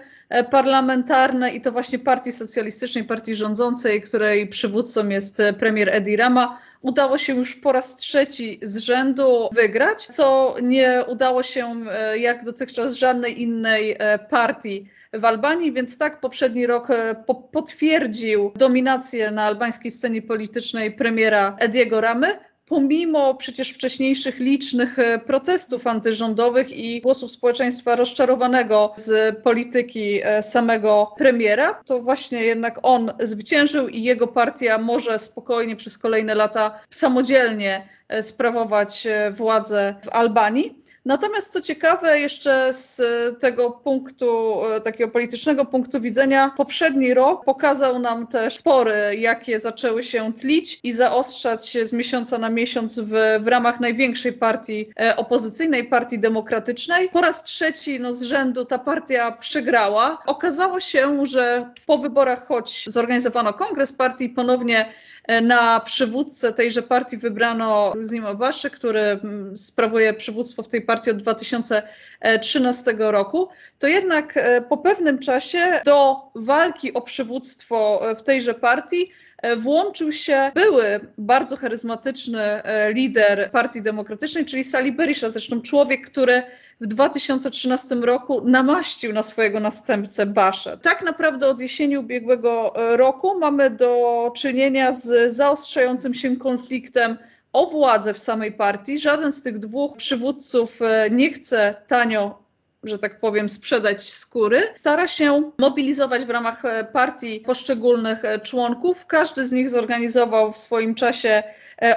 parlamentarne 0.51 1.51
i 1.53 1.61
to 1.61 1.71
właśnie 1.71 1.99
partii 1.99 2.31
socjalistycznej, 2.31 3.03
partii 3.03 3.35
rządzącej, 3.35 4.01
której 4.01 4.47
przywódcą 4.47 5.09
jest 5.09 5.41
premier 5.59 5.89
Edi 5.89 6.15
Rama, 6.15 6.59
udało 6.81 7.17
się 7.17 7.35
już 7.35 7.55
po 7.55 7.71
raz 7.71 7.95
trzeci 7.95 8.59
z 8.61 8.77
rzędu 8.77 9.49
wygrać, 9.55 10.05
co 10.05 10.55
nie 10.61 11.03
udało 11.07 11.43
się 11.43 11.85
jak 12.17 12.43
dotychczas 12.43 12.95
żadnej 12.95 13.41
innej 13.41 13.97
partii 14.29 14.89
w 15.13 15.25
Albanii, 15.25 15.73
więc 15.73 15.97
tak 15.97 16.19
poprzedni 16.19 16.67
rok 16.67 16.89
e, 16.89 17.15
po 17.27 17.35
potwierdził 17.35 18.51
dominację 18.55 19.31
na 19.31 19.43
albańskiej 19.43 19.91
scenie 19.91 20.21
politycznej 20.21 20.91
premiera 20.91 21.55
Ediego 21.59 22.01
Ramy, 22.01 22.39
pomimo 22.71 23.35
przecież 23.35 23.69
wcześniejszych 23.69 24.39
licznych 24.39 24.99
e, 24.99 25.19
protestów 25.19 25.87
antyrządowych 25.87 26.69
i 26.69 27.01
głosów 27.01 27.31
społeczeństwa 27.31 27.95
rozczarowanego 27.95 28.93
z 28.95 29.37
polityki 29.43 30.19
e, 30.23 30.43
samego 30.43 31.13
premiera, 31.17 31.81
to 31.85 32.01
właśnie 32.01 32.43
jednak 32.43 32.79
on 32.83 33.11
zwyciężył 33.19 33.87
i 33.87 34.03
jego 34.03 34.27
partia 34.27 34.77
może 34.77 35.19
spokojnie 35.19 35.75
przez 35.75 35.97
kolejne 35.97 36.35
lata 36.35 36.79
samodzielnie 36.89 37.89
sprawować 38.21 39.07
władzę 39.31 39.95
w 40.03 40.09
Albanii. 40.09 40.81
Natomiast 41.05 41.53
co 41.53 41.61
ciekawe, 41.61 42.19
jeszcze 42.19 42.73
z 42.73 43.01
tego 43.39 43.71
punktu, 43.71 44.61
e, 44.65 44.81
takiego 44.81 45.11
politycznego 45.11 45.65
punktu 45.65 46.01
widzenia, 46.01 46.53
poprzedni 46.57 47.13
rok 47.13 47.45
pokazał 47.45 47.99
nam 47.99 48.27
też 48.27 48.57
spory, 48.57 49.15
jakie 49.17 49.59
zaczęły 49.59 50.03
się 50.03 50.33
tlić 50.33 50.79
i 50.83 50.91
zaostrzać 50.91 51.67
się 51.67 51.85
z 51.85 51.93
miesiąca 51.93 52.37
na 52.37 52.49
miesiąc 52.49 52.99
w, 52.99 53.39
w 53.39 53.47
ramach 53.47 53.79
największej 53.79 54.33
partii 54.33 54.89
e, 54.99 55.15
opozycyjnej, 55.15 55.83
Partii 55.83 56.19
Demokratycznej. 56.19 57.09
Po 57.09 57.21
raz 57.21 57.43
trzeci 57.43 57.99
no, 57.99 58.13
z 58.13 58.23
rzędu 58.23 58.65
ta 58.65 58.79
partia 58.79 59.31
przegrała. 59.31 60.17
Okazało 60.25 60.79
się, 60.79 61.25
że 61.25 61.69
po 61.85 61.97
wyborach, 61.97 62.47
choć 62.47 62.89
zorganizowano 62.89 63.53
kongres 63.53 63.93
partii, 63.93 64.29
ponownie 64.29 64.85
E, 64.85 65.10
na 65.41 65.79
przywódcę 65.79 66.53
tejże 66.53 66.81
partii 66.81 67.17
wybrano 67.17 67.93
Zima 68.09 68.33
Baszy, 68.33 68.69
który 68.69 69.01
mm, 69.01 69.57
sprawuje 69.57 70.13
przywództwo 70.13 70.63
w 70.63 70.67
tej 70.67 70.81
partii 70.81 71.11
od 71.11 71.17
2013 71.17 72.95
roku, 72.97 73.49
to 73.79 73.87
jednak 73.87 74.37
e, 74.37 74.61
po 74.61 74.77
pewnym 74.77 75.19
czasie 75.19 75.81
do 75.85 76.15
walki 76.35 76.93
o 76.93 77.01
przywództwo 77.01 78.09
e, 78.09 78.15
w 78.15 78.23
tejże 78.23 78.53
partii 78.53 79.11
włączył 79.57 80.11
się 80.11 80.51
były 80.55 80.99
bardzo 81.17 81.57
charyzmatyczny 81.57 82.61
lider 82.93 83.49
Partii 83.51 83.81
Demokratycznej, 83.81 84.45
czyli 84.45 84.63
Sali 84.63 84.91
Berisha, 84.91 85.29
zresztą 85.29 85.61
człowiek, 85.61 86.09
który 86.09 86.43
w 86.81 86.87
2013 86.87 87.95
roku 87.95 88.41
namaścił 88.45 89.13
na 89.13 89.23
swojego 89.23 89.59
następcę 89.59 90.25
Baszę. 90.25 90.77
Tak 90.77 91.01
naprawdę 91.01 91.47
od 91.47 91.61
jesieni 91.61 91.97
ubiegłego 91.97 92.75
e, 92.75 92.97
roku 92.97 93.39
mamy 93.39 93.69
do 93.69 94.31
czynienia 94.35 94.91
z 94.91 95.31
zaostrzającym 95.31 96.13
się 96.13 96.37
konfliktem 96.37 97.17
o 97.53 97.67
władzę 97.67 98.13
w 98.13 98.19
samej 98.19 98.51
partii. 98.51 98.97
Żaden 98.97 99.31
z 99.31 99.41
tych 99.41 99.59
dwóch 99.59 99.97
przywódców 99.97 100.81
e, 100.81 101.09
nie 101.09 101.33
chce 101.33 101.75
tanio 101.87 102.41
że 102.83 102.99
tak 102.99 103.19
powiem, 103.19 103.49
sprzedać 103.49 104.03
skóry, 104.03 104.63
stara 104.75 105.07
się 105.07 105.51
mobilizować 105.57 106.25
w 106.25 106.29
ramach 106.29 106.65
e, 106.65 106.83
partii 106.83 107.39
poszczególnych 107.39 108.21
członków. 108.43 109.05
Każdy 109.05 109.45
z 109.45 109.51
nich 109.51 109.69
zorganizował 109.69 110.51
w 110.51 110.57
swoim 110.57 110.95
czasie 110.95 111.43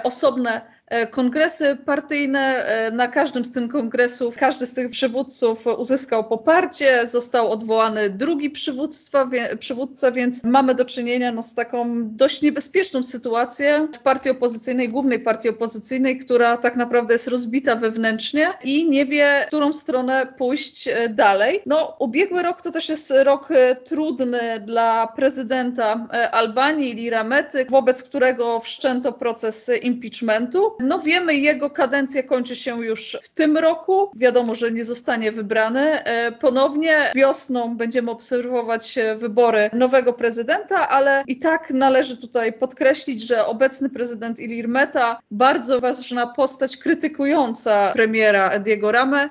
osobne 0.05 0.75
E, 0.84 0.84
kongresy 1.11 1.77
partyjne. 1.85 2.65
E, 2.67 2.91
na 2.91 3.09
każdym 3.09 3.45
z 3.45 3.53
tych 3.53 3.69
kongresów 3.69 4.37
każdy 4.37 4.67
z 4.67 4.75
tych 4.75 4.91
przywódców 4.91 5.67
uzyskał 5.79 6.25
poparcie, 6.25 7.07
został 7.07 7.51
odwołany 7.51 8.11
drugi 8.11 8.51
przywództwa, 8.51 9.29
przywódca, 9.59 10.11
więc 10.11 10.45
mamy 10.45 10.75
do 10.75 10.85
czynienia 10.85 11.33
no, 11.33 11.43
z 11.43 11.55
taką 11.55 11.87
dość 12.17 12.43
niebezpieczną 12.43 13.03
sytuacją 13.03 13.89
w 13.93 13.99
partii 13.99 14.31
opozycyjnej, 14.31 14.89
głównej 14.89 15.21
partii 15.21 15.49
opozycyjnej, 15.49 16.19
która 16.19 16.57
tak 16.57 16.77
naprawdę 16.77 17.15
jest 17.15 17.29
rozbita 17.29 17.77
wewnętrznie 17.77 18.53
i 18.65 18.89
nie 18.89 19.07
wie, 19.07 19.45
którą 19.47 19.73
stronę 19.73 20.27
pójść 20.39 20.89
e, 20.89 21.09
dalej. 21.09 21.63
No, 21.67 21.97
ubiegły 21.99 22.43
rok 22.43 22.63
to 22.63 22.71
też 22.71 22.89
jest 22.89 23.13
rok 23.23 23.49
trudny 23.85 24.61
dla 24.67 25.07
prezydenta 25.07 26.09
Albanii, 26.33 26.95
Lira 26.95 27.25
Mety, 27.25 27.67
wobec 27.71 28.03
którego 28.03 28.61
wszczęto 28.61 29.13
proces 29.13 29.71
impeachmentu. 29.83 30.73
No 30.85 30.99
wiemy, 30.99 31.35
jego 31.35 31.71
kadencja 31.71 32.23
kończy 32.23 32.57
się 32.57 32.85
już 32.85 33.19
w 33.23 33.29
tym 33.29 33.59
roku. 33.59 34.11
Wiadomo, 34.17 34.55
że 34.55 34.73
nie 34.73 34.85
zostanie 34.85 35.33
wybrany. 35.33 36.05
E, 36.05 36.33
ponownie 36.33 37.11
wiosną 37.17 37.77
będziemy 37.77 38.11
obserwować 38.11 38.99
e, 38.99 39.15
wybory 39.17 39.71
nowego 39.73 40.13
prezydenta, 40.13 40.89
ale 40.89 41.25
i 41.27 41.39
tak 41.39 41.71
należy 41.71 42.17
tutaj 42.17 42.53
podkreślić, 42.53 43.27
że 43.27 43.47
obecny 43.47 43.91
prezydent 43.91 44.41
Ilir 44.41 44.69
Meta, 44.69 45.21
bardzo 45.31 45.81
ważna 45.81 46.27
postać 46.27 46.77
krytykująca 46.77 47.93
premiera 47.93 48.51
Ediego 48.51 48.93
Ramę, 48.93 49.31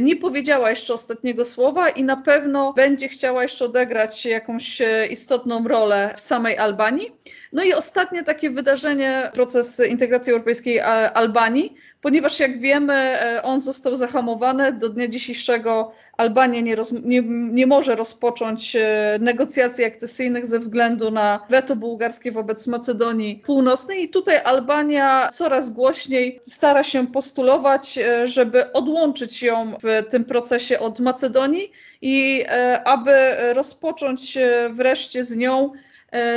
nie 0.00 0.16
powiedziała 0.16 0.70
jeszcze 0.70 0.94
ostatniego 0.94 1.44
słowa 1.44 1.88
i 1.88 2.04
na 2.04 2.16
pewno 2.16 2.72
będzie 2.72 3.08
chciała 3.08 3.42
jeszcze 3.42 3.64
odegrać 3.64 4.26
jakąś 4.26 4.82
istotną 5.10 5.68
rolę 5.68 6.14
w 6.16 6.20
samej 6.20 6.58
Albanii. 6.58 7.12
No 7.52 7.62
i 7.62 7.72
ostatnie 7.72 8.22
takie 8.22 8.50
wydarzenie, 8.50 9.30
proces 9.34 9.80
integracji 9.88 10.32
europejskiej 10.32 10.80
Albanii, 11.14 11.74
ponieważ 12.00 12.40
jak 12.40 12.60
wiemy, 12.60 12.94
e, 12.94 13.42
on 13.42 13.60
został 13.60 13.94
zahamowany. 13.94 14.72
Do 14.72 14.88
dnia 14.88 15.08
dzisiejszego 15.08 15.92
Albania 16.16 16.60
nie, 16.60 16.76
roz, 16.76 16.92
nie, 16.92 17.22
nie 17.52 17.66
może 17.66 17.96
rozpocząć 17.96 18.76
e, 18.76 19.18
negocjacji 19.20 19.84
akcesyjnych 19.84 20.46
ze 20.46 20.58
względu 20.58 21.10
na 21.10 21.46
weto 21.50 21.76
bułgarskie 21.76 22.32
wobec 22.32 22.66
Macedonii 22.66 23.36
Północnej. 23.36 24.02
I 24.02 24.08
tutaj 24.08 24.38
Albania 24.38 25.28
coraz 25.32 25.70
głośniej 25.70 26.40
stara 26.44 26.84
się 26.84 27.06
postulować, 27.06 27.98
e, 27.98 28.26
żeby 28.26 28.72
odłączyć 28.72 29.42
ją 29.42 29.74
w 29.82 30.10
tym 30.10 30.24
procesie 30.24 30.78
od 30.78 31.00
Macedonii 31.00 31.72
i 32.02 32.44
aby 32.84 33.12
rozpocząć 33.54 34.38
wreszcie 34.70 35.24
z 35.24 35.36
nią 35.36 35.72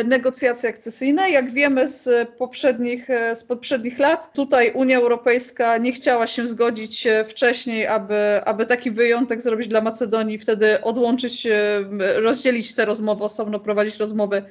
negocjacje 0.05 0.69
akcesyjne. 0.69 1.31
Jak 1.31 1.51
wiemy 1.51 1.87
z 1.87 2.29
poprzednich, 2.29 3.09
e, 3.09 3.35
z 3.35 3.43
poprzednich 3.43 3.99
lat, 3.99 4.33
tutaj 4.33 4.71
Unia 4.71 4.97
Europejska 4.97 5.77
nie 5.77 5.91
chciała 5.91 6.27
się 6.27 6.47
zgodzić 6.47 7.07
e, 7.07 7.23
wcześniej, 7.23 7.87
aby, 7.87 8.41
aby 8.45 8.65
taki 8.65 8.91
wyjątek 8.91 9.41
zrobić 9.41 9.67
dla 9.67 9.81
Macedonii, 9.81 10.37
wtedy 10.37 10.81
odłączyć, 10.81 11.47
rozdzielić 12.15 12.73
te 12.73 12.85
rozmowy 12.85 13.23
osobno, 13.23 13.59
prowadzić 13.59 13.97
rozmowy 13.97 14.43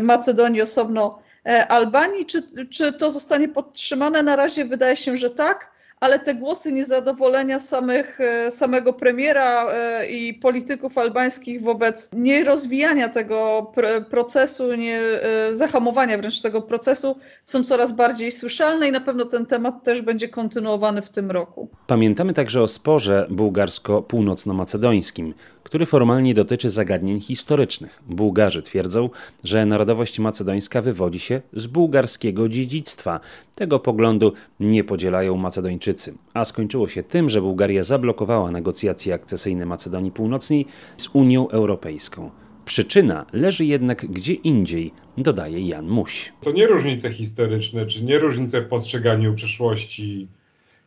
Macedonii 0.00 0.62
osobno 0.62 1.22
Albanii. 1.68 2.26
Czy, 2.26 2.42
czy 2.70 2.92
to 2.92 3.10
zostanie 3.10 3.48
podtrzymane? 3.48 4.22
Na 4.22 4.36
razie 4.36 4.64
wydaje 4.64 4.96
się, 4.96 5.16
że 5.16 5.30
tak 5.30 5.70
ale 6.02 6.18
te 6.18 6.34
głosy 6.34 6.72
niezadowolenia 6.72 7.58
samych, 7.58 8.20
e, 8.20 8.50
samego 8.50 8.92
premiera 8.92 9.72
e, 9.72 10.06
i 10.06 10.34
polityków 10.34 10.98
albańskich 10.98 11.62
wobec 11.62 12.10
nierozwijania 12.12 13.08
tego 13.08 13.72
procesu, 14.10 14.74
nie, 14.74 15.00
e, 15.00 15.54
zahamowania 15.54 16.18
wręcz 16.18 16.40
tego 16.40 16.62
procesu 16.62 17.18
są 17.44 17.64
coraz 17.64 17.92
bardziej 17.92 18.32
słyszalne 18.32 18.88
i 18.88 18.92
na 18.92 19.00
pewno 19.00 19.24
ten 19.24 19.46
temat 19.46 19.84
też 19.84 20.02
będzie 20.02 20.28
kontynuowany 20.28 21.02
w 21.02 21.10
tym 21.10 21.30
roku. 21.30 21.68
Pamiętamy 21.86 22.34
także 22.34 22.62
o 22.62 22.68
sporze 22.68 23.26
bułgarsko-północno-macedońskim, 23.30 25.32
który 25.72 25.86
formalnie 25.86 26.34
dotyczy 26.34 26.70
zagadnień 26.70 27.20
historycznych. 27.20 28.02
Bułgarzy 28.06 28.62
twierdzą, 28.62 29.10
że 29.44 29.66
narodowość 29.66 30.18
macedońska 30.18 30.82
wywodzi 30.82 31.18
się 31.18 31.40
z 31.52 31.66
bułgarskiego 31.66 32.48
dziedzictwa. 32.48 33.20
Tego 33.54 33.78
poglądu 33.80 34.32
nie 34.60 34.84
podzielają 34.84 35.36
Macedończycy, 35.36 36.14
a 36.34 36.44
skończyło 36.44 36.88
się 36.88 37.02
tym, 37.02 37.28
że 37.28 37.42
Bułgaria 37.42 37.82
zablokowała 37.82 38.50
negocjacje 38.50 39.14
akcesyjne 39.14 39.66
Macedonii 39.66 40.12
Północnej 40.12 40.66
z 40.96 41.08
Unią 41.12 41.48
Europejską. 41.48 42.30
Przyczyna 42.64 43.26
leży 43.32 43.64
jednak 43.64 44.06
gdzie 44.06 44.34
indziej, 44.34 44.92
dodaje 45.18 45.68
Jan 45.68 45.88
Muś. 45.88 46.32
To 46.40 46.52
nie 46.52 46.66
różnice 46.66 47.12
historyczne, 47.12 47.86
czy 47.86 48.04
nie 48.04 48.18
różnice 48.18 48.60
w 48.60 48.68
postrzeganiu 48.68 49.34
przeszłości 49.34 50.28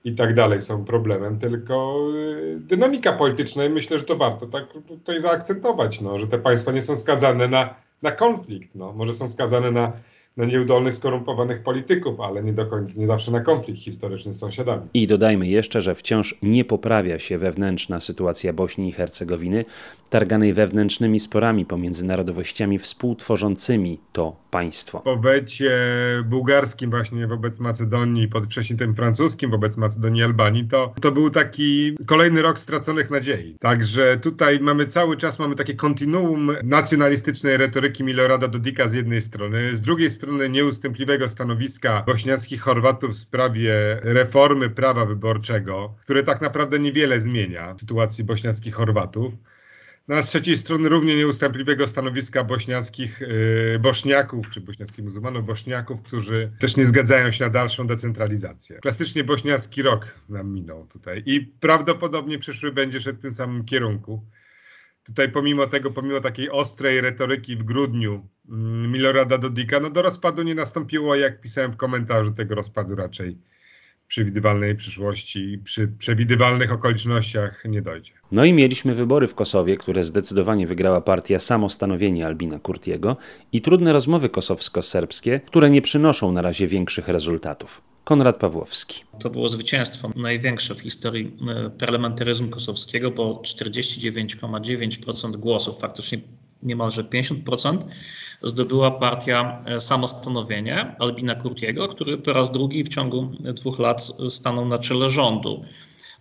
i 0.06 0.16
tak 0.16 0.34
dalej 0.34 0.62
są 0.62 0.86
problemem, 0.86 1.40
tylko 1.40 2.08
y, 2.16 2.60
dynamika 2.60 3.14
polityczna 3.14 3.66
i 3.66 3.70
myślę, 3.70 4.00
że 4.00 4.04
to 4.04 4.16
warto 4.16 4.48
tak 4.48 4.64
tutaj 4.88 5.22
zaakcentować, 5.22 6.02
no, 6.02 6.20
że 6.20 6.28
te 6.28 6.40
państwa 6.40 6.72
nie 6.72 6.82
są 6.82 6.96
skazane 6.96 7.48
na, 7.48 7.76
na 8.02 8.12
konflikt, 8.12 8.76
no, 8.76 8.94
może 8.94 9.14
są 9.14 9.28
skazane 9.28 9.72
na 9.72 9.94
na 10.38 10.46
nieudolnych, 10.46 10.94
skorumpowanych 10.94 11.64
polityków, 11.64 12.20
ale 12.20 12.44
nie 12.44 12.54
do 12.54 12.66
końca, 12.66 12.94
nie 12.98 13.08
zawsze 13.08 13.32
na 13.32 13.40
konflikt 13.40 13.80
historyczny 13.80 14.34
z 14.34 14.40
sąsiadami. 14.40 14.82
I 14.94 15.08
dodajmy 15.08 15.48
jeszcze, 15.48 15.82
że 15.82 15.96
wciąż 15.96 16.36
nie 16.42 16.66
poprawia 16.66 17.20
się 17.20 17.38
wewnętrzna 17.38 18.00
sytuacja 18.00 18.54
Bośni 18.54 18.90
i 18.90 18.92
Hercegowiny, 18.92 19.66
targanej 20.10 20.54
wewnętrznymi 20.54 21.20
sporami 21.20 21.66
pomiędzy 21.66 22.06
narodowościami 22.06 22.80
współtworzącymi 22.80 24.00
to 24.14 24.36
państwo. 24.52 25.00
Po 25.00 25.18
wecie 25.18 25.72
bułgarskim 26.26 26.90
właśnie 26.90 27.28
wobec 27.28 27.60
Macedonii, 27.60 28.28
pod 28.28 28.46
wcześniej 28.46 28.80
tym 28.80 28.96
francuskim 28.96 29.52
wobec 29.52 29.78
Macedonii 29.78 30.22
i 30.22 30.24
Albanii, 30.24 30.68
to, 30.68 30.94
to 31.02 31.12
był 31.12 31.30
taki 31.30 31.98
kolejny 32.06 32.42
rok 32.42 32.60
straconych 32.60 33.12
nadziei. 33.12 33.56
Także 33.60 34.18
tutaj 34.18 34.60
mamy 34.60 34.88
cały 34.88 35.18
czas 35.18 35.40
mamy 35.40 35.56
takie 35.56 35.74
kontinuum 35.74 36.52
nacjonalistycznej 36.64 37.58
retoryki 37.58 38.04
Milorada 38.04 38.48
Dodika 38.48 38.90
z 38.90 38.94
jednej 38.94 39.22
strony, 39.22 39.76
z 39.76 39.82
drugiej 39.82 40.10
strony 40.10 40.26
strony 40.26 40.50
nieustępliwego 40.50 41.30
stanowiska 41.30 42.04
bośniackich 42.08 42.62
Chorwatów 42.62 43.12
w 43.12 43.18
sprawie 43.18 44.00
reformy 44.04 44.70
prawa 44.70 45.06
wyborczego, 45.06 45.94
które 46.02 46.24
tak 46.24 46.42
naprawdę 46.42 46.80
niewiele 46.80 47.22
zmienia 47.22 47.74
w 47.74 47.80
sytuacji 47.80 48.24
bośniackich 48.24 48.76
Chorwatów. 48.76 49.34
No, 50.08 50.16
a 50.16 50.22
z 50.22 50.30
trzeciej 50.30 50.58
strony 50.58 50.90
równie 50.90 51.16
nieustępliwego 51.16 51.88
stanowiska 51.88 52.44
bośniackich 52.44 53.22
yy, 53.22 53.80
bośniaków, 53.80 54.50
czy 54.50 54.62
bośniackich 54.62 55.06
muzułmanów 55.06 55.46
bośniaków, 55.46 56.02
którzy 56.02 56.52
też 56.60 56.78
nie 56.78 56.86
zgadzają 56.86 57.32
się 57.32 57.44
na 57.44 57.50
dalszą 57.50 57.88
decentralizację. 57.88 58.80
Klasycznie 58.80 59.24
bośniacki 59.24 59.82
rok 59.82 60.20
nam 60.30 60.54
minął 60.54 60.88
tutaj 60.88 61.24
i 61.26 61.42
prawdopodobnie 61.42 62.40
przyszły 62.40 62.72
będzie 62.72 63.02
szedł 63.02 63.20
w 63.20 63.22
tym 63.22 63.34
samym 63.34 63.66
kierunku 63.66 64.26
tutaj 65.06 65.32
pomimo 65.32 65.68
tego, 65.68 65.92
pomimo 65.92 66.22
takiej 66.22 66.50
ostrej 66.50 67.02
retoryki 67.02 67.56
w 67.56 67.64
grudniu 67.64 68.28
mm, 68.50 68.92
Milorada 68.92 69.38
Dodika, 69.38 69.80
no 69.80 69.90
do 69.90 70.02
rozpadu 70.02 70.44
nie 70.44 70.56
nastąpiło, 70.56 71.16
jak 71.16 71.42
pisałem 71.42 71.72
w 71.72 71.78
komentarzu, 71.78 72.32
tego 72.32 72.56
rozpadu 72.56 72.96
raczej 72.96 73.38
przewidywalnej 74.08 74.76
przyszłości 74.76 75.40
i 75.40 75.58
przy 75.58 75.88
przewidywalnych 75.88 76.72
okolicznościach 76.72 77.64
nie 77.66 77.82
dojdzie. 77.82 78.12
No 78.32 78.46
i 78.46 78.54
mieliśmy 78.54 78.96
wybory 78.96 79.28
w 79.28 79.36
Kosowie, 79.36 79.78
które 79.78 80.04
zdecydowanie 80.04 80.68
wygrała 80.68 81.02
partia 81.02 81.40
Samostanowienie 81.40 82.28
Albina 82.28 82.60
Kurtiego 82.60 83.18
i 83.52 83.62
trudne 83.62 83.94
rozmowy 83.94 84.30
kosowsko-serbskie, 84.30 85.40
które 85.40 85.70
nie 85.70 85.82
przynoszą 85.82 86.32
na 86.32 86.42
razie 86.42 86.68
większych 86.68 87.08
rezultatów. 87.08 87.82
Konrad 88.04 88.38
Pawłowski. 88.38 89.04
To 89.20 89.30
było 89.30 89.50
zwycięstwo 89.50 90.12
największe 90.16 90.76
w 90.76 90.80
historii 90.80 91.38
e, 91.50 91.70
parlamentaryzmu 91.70 92.50
kosowskiego, 92.50 93.12
bo 93.12 93.42
49,9% 93.46 95.36
głosów, 95.36 95.80
faktycznie 95.80 96.18
niemalże 96.66 97.04
50%, 97.04 97.78
zdobyła 98.44 98.92
partia 98.92 99.64
e, 99.66 99.80
Samostanowienie 99.80 100.96
Albina 101.00 101.36
Kurtiego, 101.36 101.88
który 101.88 102.18
po 102.18 102.34
raz 102.34 102.52
drugi 102.52 102.84
w 102.84 102.90
ciągu 102.90 103.32
dwóch 103.40 103.80
lat 103.80 104.12
stanął 104.30 104.66
na 104.66 104.78
czele 104.78 105.10
rządu. 105.10 105.66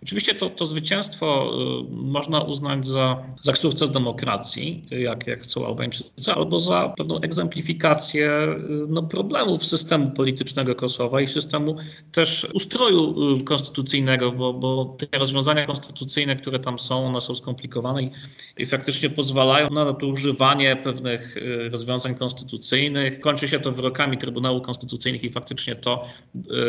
Oczywiście 0.05 0.35
to, 0.35 0.49
to 0.49 0.65
zwycięstwo 0.65 1.51
y, 1.89 1.95
można 1.95 2.41
uznać 2.41 2.87
za, 2.87 3.23
za 3.41 3.55
sukces 3.55 3.91
demokracji, 3.91 4.85
jak, 4.91 5.27
jak 5.27 5.43
chcą 5.43 5.67
Albańczycy, 5.67 6.33
albo 6.33 6.59
za 6.59 6.93
pewną 6.97 7.21
egzemplifikację 7.21 8.31
y, 8.31 8.59
no, 8.87 9.03
problemów 9.03 9.65
systemu 9.65 10.11
politycznego 10.11 10.75
Kosowa 10.75 11.21
i 11.21 11.27
systemu 11.27 11.75
też 12.11 12.47
ustroju 12.53 13.35
y, 13.39 13.43
konstytucyjnego, 13.43 14.31
bo, 14.31 14.53
bo 14.53 14.97
te 15.11 15.17
rozwiązania 15.17 15.65
konstytucyjne, 15.65 16.35
które 16.35 16.59
tam 16.59 16.79
są, 16.79 17.07
one 17.07 17.21
są 17.21 17.35
skomplikowane 17.35 18.03
i, 18.03 18.11
i 18.57 18.65
faktycznie 18.65 19.09
pozwalają 19.09 19.69
na 19.69 19.85
nadużywanie 19.85 20.75
pewnych 20.75 21.35
rozwiązań 21.71 22.15
konstytucyjnych. 22.15 23.19
Kończy 23.19 23.47
się 23.47 23.59
to 23.59 23.71
wyrokami 23.71 24.17
Trybunału 24.17 24.61
Konstytucyjnych 24.61 25.23
i 25.23 25.29
faktycznie 25.29 25.75
to 25.75 26.05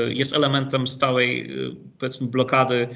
jest 0.09 0.35
elementem 0.35 0.87
stałej, 0.87 1.51
powiedzmy, 1.99 2.27
blokady 2.27 2.89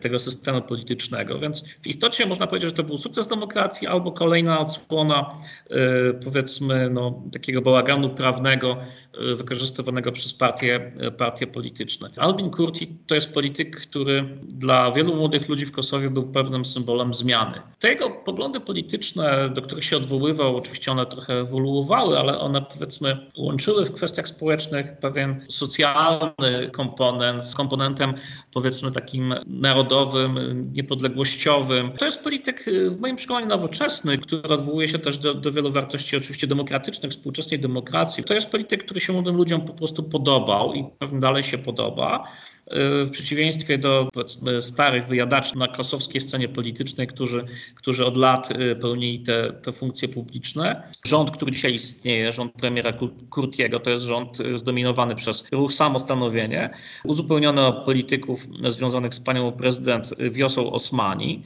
tego 0.00 0.18
systemu 0.18 0.62
politycznego. 0.62 1.38
Więc 1.38 1.64
w 1.82 1.86
istocie 1.86 2.26
można 2.26 2.46
powiedzieć, 2.46 2.70
że 2.70 2.76
to 2.76 2.82
był 2.82 2.96
sukces 2.96 3.26
demokracji 3.26 3.86
albo 3.86 4.12
kolejna 4.12 4.60
odsłona 4.60 5.28
e, 5.70 5.76
powiedzmy 6.24 6.90
no, 6.90 7.22
takiego 7.32 7.62
bałaganu 7.62 8.10
prawnego 8.10 8.76
e, 8.76 9.34
wykorzystywanego 9.34 10.12
przez 10.12 10.34
partie, 10.34 10.92
e, 10.98 11.10
partie 11.10 11.46
polityczne. 11.46 12.08
Albin 12.16 12.50
Kurti 12.50 12.88
to 13.06 13.14
jest 13.14 13.34
polityk, 13.34 13.80
który 13.80 14.38
dla 14.42 14.90
wielu 14.90 15.16
młodych 15.16 15.48
ludzi 15.48 15.66
w 15.66 15.72
Kosowie 15.72 16.10
był 16.10 16.22
pewnym 16.22 16.64
symbolem 16.64 17.14
zmiany. 17.14 17.62
Te 17.78 17.88
jego 17.88 18.10
poglądy 18.10 18.60
polityczne, 18.60 19.50
do 19.54 19.62
których 19.62 19.84
się 19.84 19.96
odwoływał, 19.96 20.56
oczywiście 20.56 20.92
one 20.92 21.06
trochę 21.06 21.34
ewoluowały, 21.34 22.18
ale 22.18 22.38
one 22.38 22.62
powiedzmy 22.62 23.26
łączyły 23.38 23.84
w 23.84 23.92
kwestiach 23.92 24.28
społecznych 24.28 24.98
pewien 24.98 25.44
socjalny 25.48 26.70
komponent 26.72 27.44
z 27.44 27.54
komponentem 27.54 28.14
powiedzmy 28.52 28.90
takim 28.90 29.34
narodowym, 29.60 30.70
niepodległościowym. 30.72 31.92
To 31.98 32.04
jest 32.04 32.22
polityk 32.22 32.68
y, 32.68 32.90
w 32.90 33.00
moim 33.00 33.16
przekonaniu 33.16 33.46
nowoczesny, 33.46 34.18
który 34.18 34.42
odwołuje 34.42 34.88
się 34.88 34.98
też 34.98 35.18
do, 35.18 35.34
do 35.34 35.50
wielu 35.50 35.70
wartości 35.70 36.16
oczywiście 36.16 36.46
demokratycznych, 36.46 37.12
współczesnej 37.12 37.60
demokracji. 37.60 38.24
To 38.24 38.34
jest 38.34 38.50
polityk, 38.50 38.84
który 38.84 39.00
się 39.00 39.12
młodym 39.12 39.36
ludziom 39.36 39.60
po 39.60 39.74
prostu 39.74 40.02
podobał 40.02 40.74
i 40.74 40.84
pewnie 40.98 41.18
dalej 41.18 41.42
się 41.42 41.58
podoba 41.58 42.28
w 43.06 43.10
przeciwieństwie 43.10 43.78
do 43.78 44.08
starych 44.60 45.06
wyjadaczy 45.06 45.58
na 45.58 45.68
kosowskiej 45.68 46.20
scenie 46.20 46.48
politycznej, 46.48 47.06
którzy, 47.06 47.44
którzy 47.74 48.06
od 48.06 48.16
lat 48.16 48.50
y, 48.50 48.76
pełnili 48.76 49.20
te, 49.20 49.52
te 49.62 49.72
funkcje 49.72 50.08
publiczne. 50.08 50.82
Rząd, 51.06 51.30
który 51.30 51.52
dzisiaj 51.52 51.74
istnieje, 51.74 52.32
rząd 52.32 52.52
premiera 52.52 52.92
Kurtiego, 53.30 53.80
to 53.80 53.90
jest 53.90 54.02
rząd 54.02 54.40
y, 54.40 54.58
zdominowany 54.58 55.14
przez 55.14 55.44
ruch 55.52 55.72
samostanowienie, 55.72 56.70
uzupełniony 57.04 57.66
o 57.66 57.72
polityków 57.72 58.46
związanych 58.68 59.14
z 59.14 59.20
panią 59.20 59.52
prezydent 59.52 60.10
Wiosą 60.30 60.72
Osmani. 60.72 61.42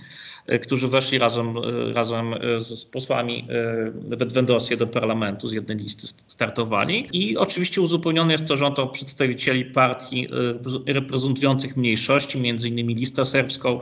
E, 0.51 0.59
którzy 0.59 0.89
weszli 0.89 1.19
razem, 1.19 1.57
e, 1.57 1.93
razem 1.93 2.35
e, 2.35 2.61
z, 2.61 2.85
posłami 2.85 3.47
w 3.95 4.23
Edwendosję 4.23 4.77
do 4.77 4.87
parlamentu, 4.87 5.49
z 5.49 5.53
jednej 5.53 5.77
listy 5.77 6.07
startowali. 6.07 7.09
I 7.13 7.37
oczywiście 7.37 7.81
uzupełniony 7.81 8.33
jest 8.33 8.45
to 8.45 8.57
rząd 8.57 8.79
o 8.79 8.87
przedstawicieli 8.87 9.65
partii 9.65 10.29
reprezentujących 10.87 11.77
mniejszości, 11.77 12.41
między 12.41 12.69
innymi 12.69 12.95
listę 12.95 13.27
serbską. 13.27 13.81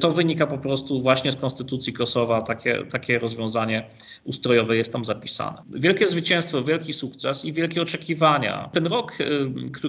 To 0.00 0.10
wynika 0.10 0.46
po 0.46 0.58
prostu 0.58 1.00
właśnie 1.00 1.32
z 1.32 1.36
konstytucji 1.36 1.92
Kosowa, 1.92 2.42
takie, 2.42 2.84
takie 2.90 3.18
rozwiązanie 3.18 3.88
ustrojowe 4.24 4.76
jest 4.76 4.92
tam 4.92 5.04
zapisane. 5.04 5.62
Wielkie 5.74 6.06
zwycięstwo, 6.06 6.62
wielki 6.62 6.92
sukces 6.92 7.44
i 7.44 7.52
wielkie 7.52 7.82
oczekiwania. 7.82 8.68
Ten 8.72 8.86
rok, 8.86 9.12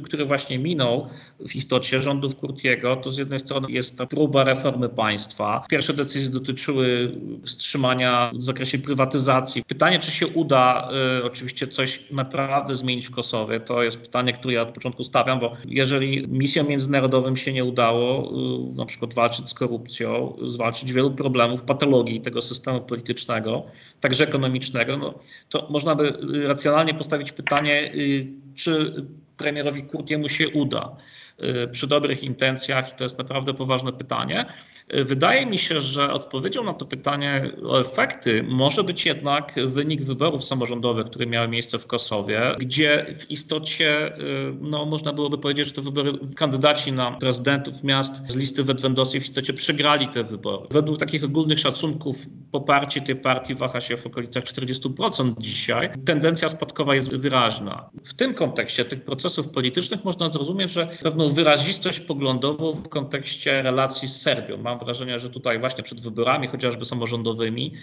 który 0.03 0.25
właśnie 0.25 0.59
minął 0.59 1.07
w 1.47 1.55
istocie 1.55 1.99
rządów 1.99 2.35
Kurtiego, 2.35 2.95
to 2.95 3.11
z 3.11 3.17
jednej 3.17 3.39
strony 3.39 3.67
jest 3.71 3.97
ta 3.97 4.05
próba 4.05 4.43
reformy 4.43 4.89
państwa. 4.89 5.65
Pierwsze 5.69 5.93
decyzje 5.93 6.18
dotyczyły 6.27 7.11
wstrzymania 7.43 8.31
w 8.35 8.41
zakresie 8.41 8.77
prywatyzacji. 8.77 9.63
Pytanie, 9.63 9.99
czy 9.99 10.11
się 10.11 10.27
uda 10.27 10.89
y, 11.19 11.25
oczywiście 11.25 11.67
coś 11.67 12.11
naprawdę 12.11 12.75
zmienić 12.75 13.07
w 13.07 13.11
Kosowie, 13.11 13.59
to 13.59 13.83
jest 13.83 13.97
pytanie, 13.97 14.33
które 14.33 14.53
ja 14.53 14.61
od 14.61 14.69
początku 14.69 15.03
stawiam, 15.03 15.39
bo 15.39 15.53
jeżeli 15.65 16.27
misjom 16.27 16.67
międzynarodowym 16.67 17.35
się 17.35 17.53
nie 17.53 17.65
udało 17.65 18.31
y, 18.73 18.75
na 18.75 18.85
przykład 18.85 19.13
walczyć 19.13 19.49
z 19.49 19.53
korupcją, 19.53 20.37
zwalczyć 20.43 20.93
wielu 20.93 21.11
problemów, 21.11 21.61
patologii 21.61 22.21
tego 22.21 22.41
systemu 22.41 22.81
politycznego, 22.81 23.63
także 23.99 24.23
ekonomicznego, 24.23 24.97
no, 24.97 25.13
to 25.49 25.67
można 25.69 25.95
by 25.95 26.17
racjonalnie 26.47 26.93
postawić 26.93 27.31
pytanie, 27.31 27.93
y, 27.95 28.27
czy 28.55 28.93
premierowi 29.37 29.83
Kurtiemu 29.83 30.29
się 30.29 30.49
uda. 30.49 30.95
Y, 31.43 31.67
przy 31.67 31.87
dobrych 31.87 32.23
intencjach 32.23 32.93
i 32.93 32.95
to 32.95 33.03
jest 33.03 33.17
naprawdę 33.17 33.53
poważne 33.53 33.93
pytanie. 33.93 34.45
Y, 34.93 35.03
wydaje 35.03 35.45
mi 35.45 35.57
się, 35.57 35.79
że 35.79 36.13
odpowiedzią 36.13 36.63
na 36.63 36.73
to 36.73 36.85
pytanie 36.85 37.51
o 37.63 37.79
efekty 37.79 38.43
może 38.43 38.83
być 38.83 39.05
jednak 39.05 39.53
wynik 39.65 40.01
wyborów 40.01 40.45
samorządowych, 40.45 41.05
które 41.05 41.25
miały 41.25 41.47
miejsce 41.47 41.77
w 41.77 41.87
Kosowie, 41.87 42.55
gdzie 42.59 43.05
w 43.15 43.31
istocie 43.31 44.17
y, 44.17 44.53
no, 44.61 44.85
można 44.85 45.13
byłoby 45.13 45.37
powiedzieć, 45.37 45.67
że 45.67 45.73
te 45.73 45.81
wybory 45.81 46.13
kandydaci 46.35 46.91
na 46.91 47.11
prezydentów 47.11 47.83
miast 47.83 48.31
z 48.31 48.37
listy 48.37 48.63
Wedwendowskiej 48.63 49.21
w 49.21 49.25
istocie 49.25 49.53
przegrali 49.53 50.07
te 50.07 50.23
wybory. 50.23 50.67
Według 50.71 50.97
takich 50.97 51.23
ogólnych 51.23 51.59
szacunków 51.59 52.25
poparcie 52.51 53.01
tej 53.01 53.15
partii 53.15 53.55
waha 53.55 53.81
się 53.81 53.97
w 53.97 54.05
okolicach 54.05 54.43
40% 54.43 55.33
dzisiaj. 55.37 55.89
Tendencja 56.05 56.49
spadkowa 56.49 56.95
jest 56.95 57.15
wyraźna. 57.15 57.89
W 58.03 58.13
tym 58.13 58.33
kontekście 58.33 58.85
tych 58.85 59.03
procesów 59.03 59.49
politycznych 59.49 60.05
można 60.05 60.27
zrozumieć, 60.27 60.71
że 60.71 60.87
pewną 61.03 61.28
wyrazistość 61.29 61.99
poglądową 61.99 62.73
w 62.73 62.89
kontekście 62.89 63.61
relacji 63.61 64.07
z 64.07 64.21
Serbią. 64.21 64.57
Mam 64.57 64.79
wrażenie, 64.79 65.19
że 65.19 65.29
tutaj 65.29 65.59
właśnie 65.59 65.83
przed 65.83 66.01
wyborami, 66.01 66.47
chociażby 66.47 66.85
samorządowymi, 66.85 67.73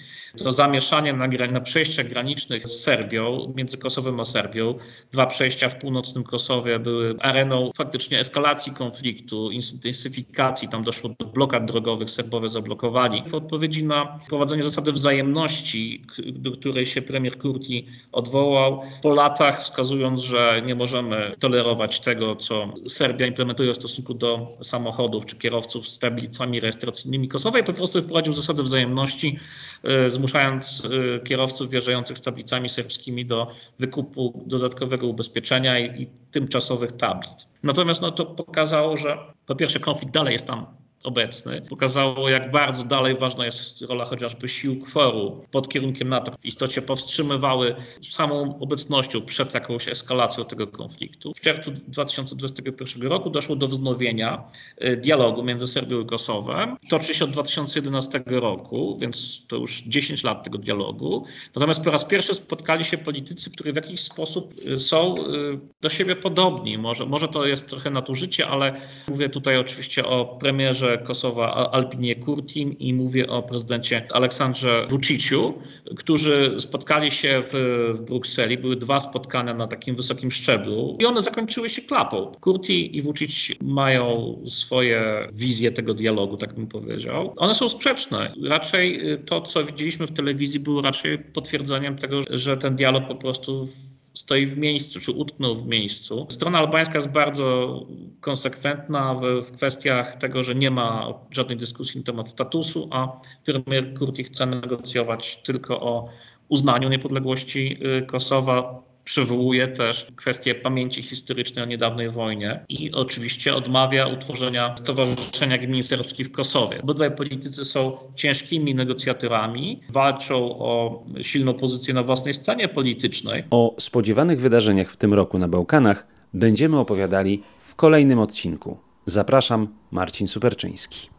to 0.45 0.51
zamieszanie 0.51 1.13
na, 1.13 1.27
na 1.27 1.61
przejściach 1.61 2.09
granicznych 2.09 2.69
z 2.69 2.81
Serbią, 2.81 3.53
między 3.57 3.79
Kosowem 3.79 4.21
a 4.21 4.25
Serbią, 4.25 4.75
dwa 5.13 5.27
przejścia 5.27 5.69
w 5.69 5.79
północnym 5.79 6.25
Kosowie 6.25 6.79
były 6.79 7.17
areną 7.21 7.71
faktycznie 7.77 8.21
eskalacji 8.21 8.73
konfliktu, 8.73 9.51
intensyfikacji, 9.51 10.69
tam 10.69 10.85
doszło 10.85 11.11
do 11.19 11.27
blokad 11.27 11.65
drogowych, 11.65 12.11
Serbowie 12.11 12.49
zablokowali. 12.49 13.23
W 13.27 13.35
odpowiedzi 13.35 13.85
na 13.85 14.19
wprowadzenie 14.19 14.63
zasady 14.63 14.93
wzajemności, 14.93 16.05
do 16.27 16.51
której 16.51 16.87
się 16.87 17.03
premier 17.03 17.39
Kurti 17.39 17.87
odwołał, 18.13 18.83
po 19.03 19.15
latach 19.15 19.63
wskazując, 19.63 20.21
że 20.21 20.63
nie 20.67 20.75
możemy 20.75 21.35
tolerować 21.41 22.01
tego, 22.01 22.37
co 22.37 22.73
Serbia 22.89 23.27
implementuje 23.37 23.73
w 23.73 23.77
stosunku 23.77 24.15
do 24.15 24.49
samochodów 24.63 25.27
czy 25.27 25.37
kierowców 25.37 25.89
z 25.89 25.99
tablicami 25.99 26.61
rejestracyjnymi 26.61 27.29
Kosowa 27.29 27.59
i 27.59 27.65
po 27.65 27.73
prostu 27.73 28.03
wprowadził 28.03 28.33
zasadę 28.33 28.63
wzajemności, 28.63 29.39
e, 29.83 30.09
zmuszając 30.09 30.83
e, 30.85 31.21
kierowców 31.21 31.71
wjeżdżających 31.71 32.19
z 32.19 32.23
tablicami 32.23 32.69
serbskimi 32.69 33.27
do 33.27 33.47
wykupu 33.79 34.43
dodatkowego 34.47 35.07
ubezpieczenia 35.07 35.79
i, 35.79 36.03
i 36.03 36.07
tymczasowych 36.31 36.93
tablic. 36.93 37.55
Natomiast 37.63 38.03
no, 38.03 38.11
to 38.11 38.27
pokazało, 38.27 38.97
że 38.97 39.19
po 39.47 39.57
pierwsze 39.57 39.81
konflikt 39.81 40.15
dalej 40.15 40.33
jest 40.33 40.47
tam 40.47 40.67
obecny, 41.07 41.63
pokazało, 41.63 42.29
jak 42.29 42.51
bardzo 42.51 42.85
dalej 42.85 43.17
ważna 43.17 43.45
jest 43.45 43.83
rola 43.83 44.05
chociażby 44.05 44.49
sił 44.49 44.81
kworu 44.81 45.45
pod 45.51 45.69
kierunkiem 45.69 46.09
NATO. 46.09 46.33
W 46.33 46.45
istocie 46.45 46.83
powstrzymywały 46.83 47.77
samą 48.03 48.59
obecnością 48.61 49.23
przed 49.23 49.55
jakąś 49.55 49.89
eskalacją 49.89 50.45
tego 50.45 50.67
konfliktu. 50.67 51.33
W 51.35 51.41
czerwcu 51.41 51.71
2021 51.71 53.03
roku 53.03 53.31
doszło 53.31 53.57
do 53.57 53.69
wznowienia 53.69 54.45
y, 54.85 54.97
dialogu 54.97 55.43
między 55.43 55.67
Serbią 55.67 56.01
i 56.01 56.07
Kosowem. 56.07 56.77
Toczy 56.89 57.15
się 57.15 57.25
od 57.25 57.31
2011 57.31 58.23
roku, 58.27 58.97
więc 59.01 59.47
to 59.47 59.57
już 59.57 59.83
10 59.83 60.25
lat 60.25 60.45
tego 60.45 60.59
dialogu. 60.59 61.25
Natomiast 61.55 61.85
po 61.85 61.91
raz 61.91 62.05
pierwszy 62.05 62.35
spotkali 62.35 62.85
się 62.85 62.99
politycy, 62.99 63.51
którzy 63.51 63.73
w 63.73 63.77
jakiś 63.77 64.01
sposób 64.01 64.53
y, 64.67 64.81
są 64.81 65.17
y, 65.19 65.59
do 65.81 65.89
siebie 65.89 66.17
podobni. 66.17 66.79
Może, 66.79 67.07
może 67.07 67.29
to 67.29 67.47
jest 67.47 67.67
trochę 67.67 67.91
nadużycie, 67.91 68.47
ale 68.47 68.81
mówię 69.09 69.29
tutaj 69.29 69.59
oczywiście 69.59 70.07
o 70.07 70.25
premierze 70.25 70.96
Kosowa 70.99 71.71
Albinie 71.73 72.15
Kurtim 72.15 72.79
i 72.79 72.95
mówię 72.95 73.27
o 73.27 73.43
prezydencie 73.43 74.09
Aleksandrze 74.13 74.87
Vuciciu, 74.91 75.55
którzy 75.97 76.55
spotkali 76.59 77.11
się 77.11 77.43
w, 77.43 77.53
w 77.95 78.01
Brukseli. 78.01 78.59
Były 78.59 78.77
dwa 78.77 79.01
spotkania 79.01 79.55
na 79.55 79.67
takim 79.67 79.95
wysokim 79.95 80.31
szczeblu 80.31 80.97
i 81.01 81.07
one 81.07 81.23
zakończyły 81.23 81.69
się 81.69 81.83
klapą. 81.83 82.33
Kurti 82.41 82.97
i 82.97 83.03
Vucic 83.03 83.53
mają 83.63 84.37
swoje 84.47 85.29
wizje 85.33 85.73
tego 85.73 85.95
dialogu, 85.95 86.37
tak 86.37 86.55
bym 86.55 86.67
powiedział. 86.67 87.35
One 87.37 87.55
są 87.55 87.69
sprzeczne. 87.69 88.35
Raczej 88.45 89.01
to, 89.27 89.41
co 89.41 89.65
widzieliśmy 89.65 90.07
w 90.07 90.13
telewizji, 90.13 90.61
było 90.61 90.83
raczej 90.83 91.19
potwierdzeniem 91.19 91.97
tego, 91.97 92.21
że 92.31 92.57
ten 92.57 92.77
dialog 92.77 93.07
po 93.09 93.15
prostu 93.15 93.67
stoi 94.17 94.47
w 94.47 94.59
miejscu, 94.59 95.01
czy 95.01 95.13
utknął 95.13 95.55
w 95.55 95.67
miejscu. 95.67 96.27
Strona 96.29 96.59
albańska 96.59 96.95
jest 96.95 97.09
bardzo 97.09 97.81
konsekwentna 98.21 99.15
w, 99.15 99.47
w, 99.47 99.53
kwestiach 99.53 100.17
tego, 100.17 100.43
że 100.43 100.55
nie 100.55 100.71
ma 100.71 101.15
żadnej 101.31 101.57
dyskusji 101.57 102.01
na 102.01 102.05
temat 102.05 102.29
statusu, 102.29 102.89
a 102.93 103.21
premier 103.45 103.95
Kurti 103.99 104.25
chce 104.25 104.47
negocjować 104.47 105.37
tylko 105.37 105.81
o 105.81 106.09
uznaniu 106.49 106.89
niepodległości 106.89 107.79
y, 108.03 108.07
Kosowa 108.07 108.83
przywołuje 109.07 109.69
też 109.69 110.07
kwestię 110.17 110.55
pamięci 110.55 111.03
historycznej 111.03 111.65
o 111.65 111.67
niedawnej 111.67 112.11
wojnie 112.11 112.61
i 112.69 112.93
oczywiście 112.93 113.55
odmawia 113.55 114.07
utworzenia 114.07 114.75
Stowarzyszenia 114.79 115.59
Gmin 115.59 115.83
Serbskich 115.83 116.27
w 116.27 116.33
Kosowie. 116.33 116.83
Obydwaj 116.83 117.15
politycy 117.15 117.65
są 117.65 117.99
ciężkimi 118.15 118.75
negocjatorami, 118.75 119.81
walczą 119.89 120.59
o 120.59 121.05
silną 121.23 121.55
pozycję 121.55 121.95
na 121.95 122.03
własnej 122.03 122.35
scenie 122.35 122.69
politycznej. 122.69 123.45
O 123.51 123.75
spodziewanych 123.79 124.41
wydarzeniach 124.41 124.91
w 124.91 124.97
tym 124.97 125.15
roku 125.15 125.39
na 125.39 125.49
Bałkanach 125.49 126.07
będziemy 126.35 126.79
opowiadali 126.79 127.43
w 127.59 127.75
kolejnym 127.75 128.19
odcinku. 128.19 128.79
Zapraszam, 129.07 129.69
Marcin 129.91 130.29
Superczyński. 130.29 131.11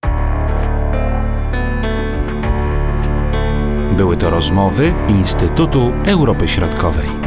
Były 3.97 4.17
to 4.17 4.29
rozmowy 4.29 4.93
Instytutu 5.09 5.93
Europy 6.05 6.47
Środkowej. 6.47 7.26